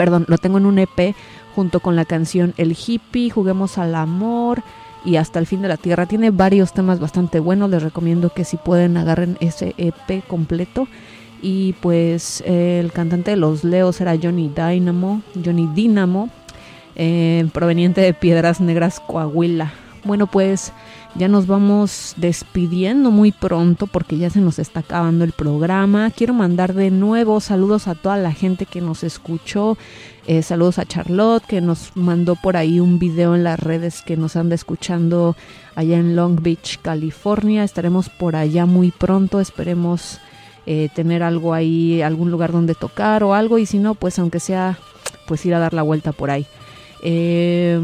perdón, 0.00 0.24
lo 0.28 0.38
tengo 0.38 0.56
en 0.56 0.64
un 0.64 0.78
EP 0.78 1.14
junto 1.54 1.80
con 1.80 1.94
la 1.94 2.06
canción 2.06 2.54
El 2.56 2.74
Hippie, 2.74 3.28
Juguemos 3.28 3.76
al 3.76 3.94
Amor 3.94 4.62
y 5.04 5.16
Hasta 5.16 5.38
el 5.38 5.46
Fin 5.46 5.60
de 5.60 5.68
la 5.68 5.76
Tierra. 5.76 6.06
Tiene 6.06 6.30
varios 6.30 6.72
temas 6.72 7.00
bastante 7.00 7.38
buenos, 7.38 7.68
les 7.68 7.82
recomiendo 7.82 8.30
que 8.30 8.46
si 8.46 8.56
pueden 8.56 8.96
agarren 8.96 9.36
ese 9.40 9.74
EP 9.76 10.26
completo. 10.26 10.88
Y 11.42 11.74
pues 11.82 12.42
eh, 12.46 12.80
el 12.80 12.92
cantante 12.92 13.32
de 13.32 13.36
los 13.36 13.62
Leos 13.62 14.00
era 14.00 14.16
Johnny 14.16 14.48
Dynamo, 14.48 15.20
Johnny 15.44 15.68
Dynamo, 15.74 16.30
eh, 16.96 17.46
proveniente 17.52 18.00
de 18.00 18.14
Piedras 18.14 18.62
Negras, 18.62 19.00
Coahuila. 19.06 19.70
Bueno, 20.02 20.26
pues 20.26 20.72
ya 21.14 21.28
nos 21.28 21.46
vamos 21.46 22.14
despidiendo 22.16 23.10
muy 23.10 23.32
pronto 23.32 23.86
porque 23.86 24.16
ya 24.16 24.30
se 24.30 24.40
nos 24.40 24.58
está 24.58 24.80
acabando 24.80 25.24
el 25.24 25.32
programa. 25.32 26.10
Quiero 26.10 26.32
mandar 26.32 26.72
de 26.72 26.90
nuevo 26.90 27.40
saludos 27.40 27.86
a 27.86 27.94
toda 27.94 28.16
la 28.16 28.32
gente 28.32 28.64
que 28.64 28.80
nos 28.80 29.04
escuchó. 29.04 29.76
Eh, 30.26 30.42
saludos 30.42 30.78
a 30.78 30.86
Charlotte 30.86 31.44
que 31.44 31.60
nos 31.60 31.94
mandó 31.96 32.34
por 32.36 32.56
ahí 32.56 32.80
un 32.80 32.98
video 32.98 33.34
en 33.34 33.44
las 33.44 33.60
redes 33.60 34.00
que 34.00 34.16
nos 34.16 34.36
anda 34.36 34.54
escuchando 34.54 35.36
allá 35.74 35.98
en 35.98 36.16
Long 36.16 36.40
Beach, 36.40 36.78
California. 36.80 37.64
Estaremos 37.64 38.08
por 38.08 38.36
allá 38.36 38.64
muy 38.64 38.90
pronto. 38.90 39.40
Esperemos 39.40 40.18
eh, 40.64 40.88
tener 40.94 41.22
algo 41.22 41.52
ahí, 41.52 42.00
algún 42.00 42.30
lugar 42.30 42.52
donde 42.52 42.74
tocar 42.74 43.22
o 43.22 43.34
algo. 43.34 43.58
Y 43.58 43.66
si 43.66 43.78
no, 43.78 43.94
pues 43.94 44.18
aunque 44.18 44.40
sea, 44.40 44.78
pues 45.26 45.44
ir 45.44 45.54
a 45.54 45.58
dar 45.58 45.74
la 45.74 45.82
vuelta 45.82 46.12
por 46.12 46.30
ahí. 46.30 46.46
Eh, 47.02 47.80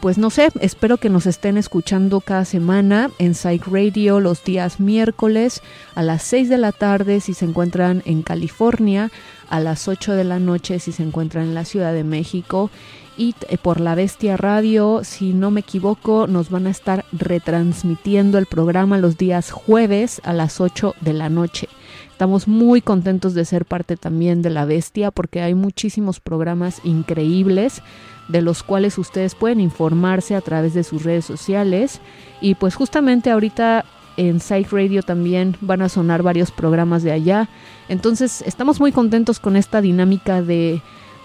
pues 0.00 0.18
no 0.18 0.30
sé, 0.30 0.48
espero 0.60 0.96
que 0.98 1.08
nos 1.08 1.26
estén 1.26 1.56
escuchando 1.56 2.20
cada 2.20 2.44
semana 2.44 3.10
en 3.18 3.34
Psych 3.34 3.66
Radio 3.66 4.20
los 4.20 4.44
días 4.44 4.80
miércoles 4.80 5.62
a 5.94 6.02
las 6.02 6.22
6 6.24 6.48
de 6.48 6.58
la 6.58 6.72
tarde 6.72 7.20
si 7.20 7.34
se 7.34 7.44
encuentran 7.44 8.02
en 8.04 8.22
California, 8.22 9.10
a 9.48 9.60
las 9.60 9.88
8 9.88 10.12
de 10.12 10.24
la 10.24 10.38
noche 10.38 10.78
si 10.78 10.92
se 10.92 11.02
encuentran 11.02 11.44
en 11.44 11.54
la 11.54 11.64
Ciudad 11.64 11.92
de 11.92 12.04
México 12.04 12.70
y 13.16 13.34
eh, 13.48 13.58
por 13.58 13.80
la 13.80 13.94
Bestia 13.94 14.36
Radio, 14.36 15.02
si 15.04 15.32
no 15.32 15.50
me 15.50 15.60
equivoco, 15.60 16.26
nos 16.26 16.50
van 16.50 16.66
a 16.66 16.70
estar 16.70 17.04
retransmitiendo 17.12 18.38
el 18.38 18.46
programa 18.46 18.98
los 18.98 19.16
días 19.16 19.50
jueves 19.50 20.20
a 20.24 20.32
las 20.32 20.60
8 20.60 20.94
de 21.00 21.12
la 21.12 21.28
noche. 21.28 21.68
Estamos 22.10 22.46
muy 22.46 22.80
contentos 22.80 23.34
de 23.34 23.44
ser 23.44 23.64
parte 23.64 23.96
también 23.96 24.42
de 24.42 24.50
la 24.50 24.64
Bestia 24.64 25.10
porque 25.10 25.42
hay 25.42 25.54
muchísimos 25.54 26.20
programas 26.20 26.80
increíbles 26.84 27.82
de 28.28 28.42
los 28.42 28.62
cuales 28.62 28.98
ustedes 28.98 29.34
pueden 29.34 29.60
informarse 29.60 30.34
a 30.34 30.40
través 30.40 30.74
de 30.74 30.84
sus 30.84 31.04
redes 31.04 31.24
sociales 31.24 32.00
y 32.40 32.54
pues 32.54 32.74
justamente 32.74 33.30
ahorita 33.30 33.84
en 34.16 34.40
Psych 34.40 34.70
Radio 34.70 35.02
también 35.02 35.56
van 35.60 35.82
a 35.82 35.88
sonar 35.88 36.22
varios 36.22 36.50
programas 36.50 37.02
de 37.02 37.12
allá. 37.12 37.48
Entonces 37.88 38.42
estamos 38.46 38.80
muy 38.80 38.92
contentos 38.92 39.40
con 39.40 39.56
esta 39.56 39.80
dinámica 39.80 40.42
de, 40.42 40.80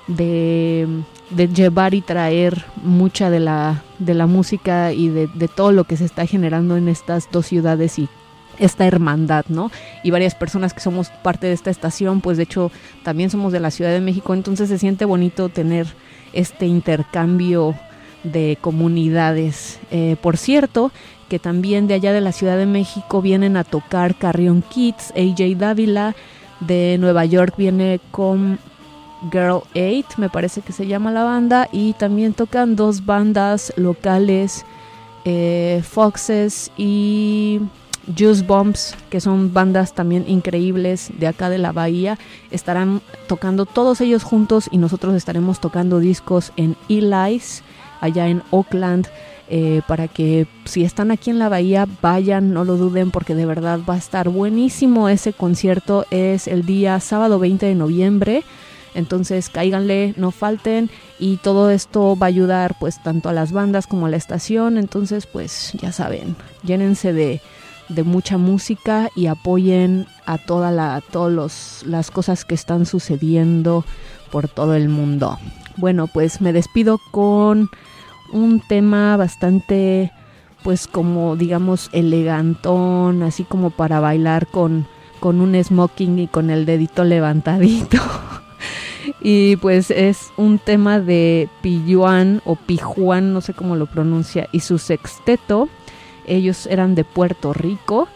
de, 0.07 1.03
llevar 1.53 1.93
y 1.93 2.01
traer 2.01 2.65
mucha 2.83 3.29
de 3.29 3.39
la, 3.39 3.83
de 3.99 4.13
la 4.13 4.25
música 4.25 4.91
y 4.91 5.09
de, 5.09 5.27
de 5.27 5.47
todo 5.47 5.71
lo 5.71 5.83
que 5.83 5.97
se 5.97 6.05
está 6.05 6.25
generando 6.25 6.77
en 6.77 6.87
estas 6.87 7.29
dos 7.31 7.45
ciudades 7.45 7.99
y 7.99 8.09
esta 8.59 8.85
hermandad, 8.85 9.45
¿no? 9.49 9.71
Y 10.03 10.11
varias 10.11 10.35
personas 10.35 10.73
que 10.73 10.81
somos 10.81 11.09
parte 11.09 11.47
de 11.47 11.53
esta 11.53 11.69
estación, 11.69 12.21
pues 12.21 12.37
de 12.37 12.43
hecho 12.43 12.71
también 13.03 13.29
somos 13.29 13.51
de 13.51 13.59
la 13.59 13.71
Ciudad 13.71 13.91
de 13.91 14.01
México, 14.01 14.33
entonces 14.33 14.69
se 14.69 14.77
siente 14.77 15.05
bonito 15.05 15.49
tener 15.49 15.87
este 16.33 16.65
intercambio 16.65 17.75
de 18.23 18.57
comunidades. 18.61 19.79
Eh, 19.91 20.15
por 20.21 20.37
cierto, 20.37 20.91
que 21.29 21.39
también 21.39 21.87
de 21.87 21.93
allá 21.93 22.11
de 22.11 22.21
la 22.21 22.31
Ciudad 22.31 22.57
de 22.57 22.65
México 22.65 23.21
vienen 23.21 23.55
a 23.55 23.63
tocar 23.63 24.15
Carrion 24.15 24.61
Kids, 24.61 25.13
AJ 25.15 25.57
Dávila, 25.57 26.15
de 26.59 26.97
Nueva 26.99 27.23
York 27.23 27.53
viene 27.57 28.01
con 28.11 28.59
Girl 29.31 29.61
8, 29.75 30.03
me 30.17 30.29
parece 30.29 30.61
que 30.61 30.73
se 30.73 30.87
llama 30.87 31.11
la 31.11 31.23
banda, 31.23 31.69
y 31.71 31.93
también 31.93 32.33
tocan 32.33 32.75
dos 32.75 33.05
bandas 33.05 33.71
locales, 33.77 34.65
eh, 35.25 35.81
Foxes 35.87 36.71
y 36.77 37.61
Juice 38.17 38.43
Bombs, 38.43 38.95
que 39.09 39.21
son 39.21 39.53
bandas 39.53 39.93
también 39.93 40.25
increíbles 40.27 41.11
de 41.17 41.27
acá 41.27 41.49
de 41.49 41.57
la 41.57 41.71
bahía, 41.71 42.17
estarán 42.51 43.01
tocando 43.27 43.65
todos 43.65 44.01
ellos 44.01 44.23
juntos 44.23 44.67
y 44.71 44.77
nosotros 44.77 45.15
estaremos 45.15 45.59
tocando 45.59 45.99
discos 45.99 46.51
en 46.57 46.75
Eli's, 46.87 47.63
allá 48.01 48.27
en 48.27 48.41
Oakland, 48.51 49.07
eh, 49.51 49.81
para 49.87 50.07
que 50.07 50.45
si 50.65 50.83
están 50.83 51.09
aquí 51.09 51.31
en 51.31 51.39
la 51.39 51.49
bahía 51.49 51.87
vayan, 52.01 52.53
no 52.53 52.65
lo 52.65 52.77
duden 52.77 53.09
porque 53.09 53.33
de 53.33 53.47
verdad 53.47 53.79
va 53.87 53.95
a 53.95 53.97
estar 53.97 54.29
buenísimo 54.29 55.09
ese 55.09 55.33
concierto. 55.33 56.05
Es 56.11 56.47
el 56.47 56.65
día 56.65 56.99
sábado 56.99 57.39
20 57.39 57.65
de 57.65 57.73
noviembre. 57.73 58.43
Entonces 58.93 59.49
cáiganle, 59.49 60.13
no 60.17 60.31
falten 60.31 60.89
y 61.19 61.37
todo 61.37 61.69
esto 61.71 62.15
va 62.15 62.27
a 62.27 62.29
ayudar 62.29 62.75
pues 62.79 63.01
tanto 63.01 63.29
a 63.29 63.33
las 63.33 63.51
bandas 63.51 63.87
como 63.87 64.05
a 64.05 64.09
la 64.09 64.17
estación. 64.17 64.77
Entonces 64.77 65.25
pues 65.25 65.73
ya 65.81 65.91
saben, 65.91 66.35
llénense 66.63 67.11
de, 67.11 67.41
de 67.89 68.03
mucha 68.03 68.37
música 68.37 69.09
y 69.15 69.25
apoyen 69.25 70.05
a 70.25 70.37
toda 70.37 70.71
la, 70.71 71.01
todas 71.11 71.83
las 71.85 72.11
cosas 72.11 72.45
que 72.45 72.55
están 72.55 72.85
sucediendo 72.85 73.83
por 74.31 74.47
todo 74.47 74.75
el 74.75 74.89
mundo. 74.89 75.37
Bueno, 75.77 76.07
pues 76.07 76.41
me 76.41 76.53
despido 76.53 76.99
con 77.11 77.69
un 78.31 78.59
tema 78.59 79.17
bastante, 79.17 80.11
pues 80.63 80.87
como 80.87 81.35
digamos, 81.35 81.89
elegantón, 81.91 83.23
así 83.23 83.43
como 83.43 83.71
para 83.71 83.99
bailar 83.99 84.47
con, 84.47 84.87
con 85.19 85.41
un 85.41 85.61
smoking 85.61 86.19
y 86.19 86.27
con 86.27 86.49
el 86.49 86.65
dedito 86.65 87.03
levantadito. 87.03 87.97
y 89.21 89.55
pues 89.57 89.89
es 89.91 90.31
un 90.37 90.59
tema 90.59 90.99
de 90.99 91.49
Pilluan 91.61 92.41
o 92.45 92.55
Pijuan, 92.55 93.33
no 93.33 93.41
sé 93.41 93.53
cómo 93.53 93.75
lo 93.75 93.87
pronuncia, 93.87 94.47
y 94.51 94.59
su 94.59 94.77
sexteto. 94.77 95.69
Ellos 96.29 96.65
eran 96.67 96.95
de 96.95 97.03
Puerto 97.03 97.53
Rico 97.53 98.07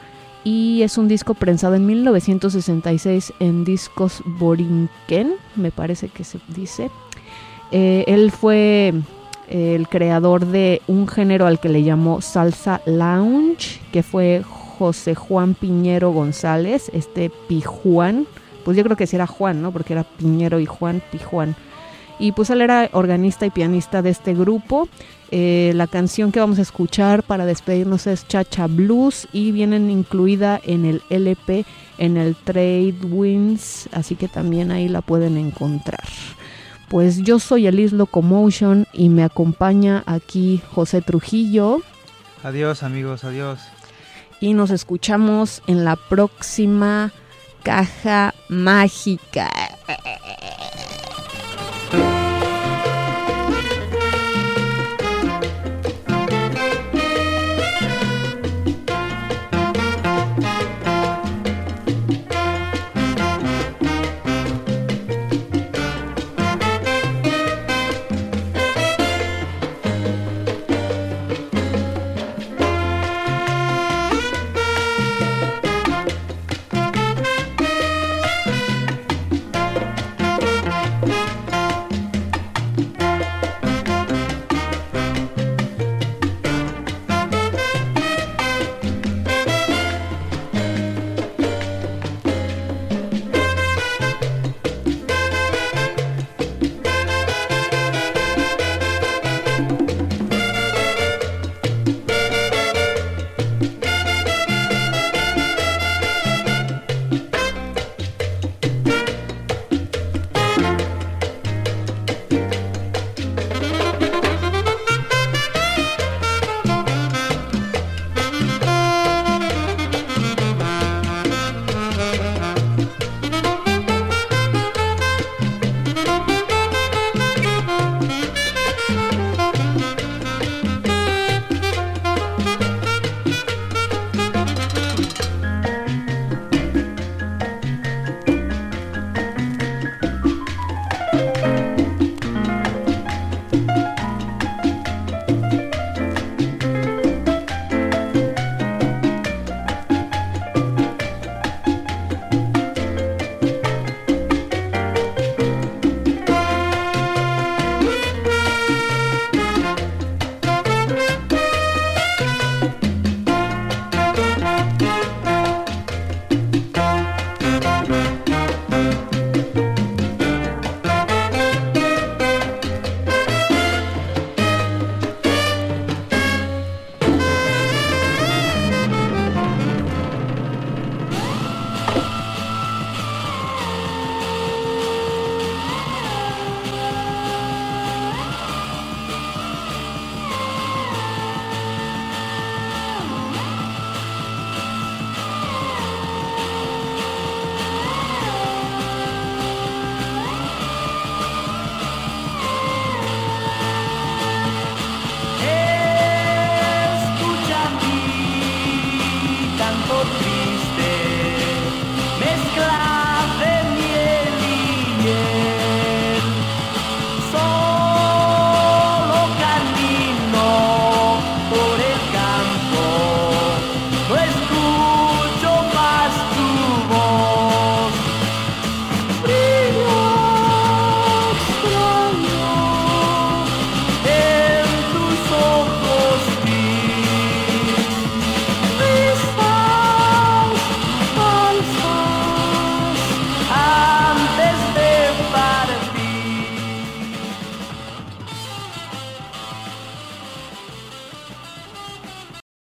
y 0.43 0.82
es 0.84 0.97
un 0.97 1.07
disco 1.07 1.34
prensado 1.34 1.76
en 1.76 1.86
1966 1.86 3.34
en 3.39 3.64
discos 3.64 4.22
Borinquen, 4.26 5.34
me 5.55 5.72
parece 5.72 6.09
que 6.09 6.24
se 6.24 6.39
dice. 6.49 6.91
Eh, 7.72 8.03
él 8.07 8.32
fue 8.32 8.93
el 9.49 9.88
creador 9.88 10.45
de 10.45 10.82
un 10.88 11.07
género 11.07 11.47
al 11.47 11.59
que 11.59 11.70
le 11.70 11.84
llamó 11.84 12.22
salsa 12.22 12.82
lounge, 12.86 13.82
que 13.91 14.03
fue 14.03 14.43
José 14.43 15.16
Juan 15.16 15.53
Piñero 15.53 16.11
González, 16.11 16.89
este 16.93 17.32
Pijuan, 17.47 18.26
pues 18.64 18.78
yo 18.78 18.84
creo 18.84 18.97
que 18.97 19.07
sí 19.07 19.16
era 19.16 19.28
Juan, 19.28 19.61
¿no? 19.61 19.72
Porque 19.72 19.93
era 19.93 20.03
Piñero 20.03 20.59
y 20.59 20.66
Juan, 20.66 21.01
Pijuan. 21.11 21.55
Y 22.20 22.32
pues 22.32 22.49
él 22.49 22.61
era 22.61 22.89
organista 22.93 23.45
y 23.45 23.49
pianista 23.49 24.01
de 24.01 24.09
este 24.09 24.34
grupo. 24.34 24.88
Eh, 25.32 25.72
la 25.74 25.88
canción 25.88 26.32
que 26.32 26.39
vamos 26.39 26.59
a 26.59 26.61
escuchar 26.61 27.24
para 27.24 27.47
despedirnos 27.47 28.05
es 28.05 28.28
Chacha 28.28 28.68
Blues 28.68 29.28
y 29.34 29.51
vienen 29.51 29.89
incluida 29.89 30.61
en 30.64 30.86
el 30.86 31.01
LP, 31.09 31.66
en 31.97 32.18
el 32.18 32.36
Trade 32.36 32.95
Winds, 33.03 33.89
así 33.93 34.16
que 34.16 34.28
también 34.28 34.72
ahí 34.72 34.88
la 34.88 35.01
pueden 35.01 35.38
encontrar. 35.38 36.03
Pues 36.88 37.24
yo 37.24 37.39
soy 37.39 37.66
Elis 37.66 37.93
Locomotion 37.93 38.86
y 38.93 39.09
me 39.09 39.24
acompaña 39.24 40.03
aquí 40.05 40.61
José 40.72 41.01
Trujillo. 41.01 41.82
Adiós 42.43 42.84
amigos, 42.84 43.24
adiós. 43.24 43.59
Y 44.39 44.53
nos 44.53 44.70
escuchamos 44.70 45.64
en 45.66 45.84
la 45.84 45.95
próxima 45.95 47.11
caja 47.64 48.36
mágica. 48.49 49.49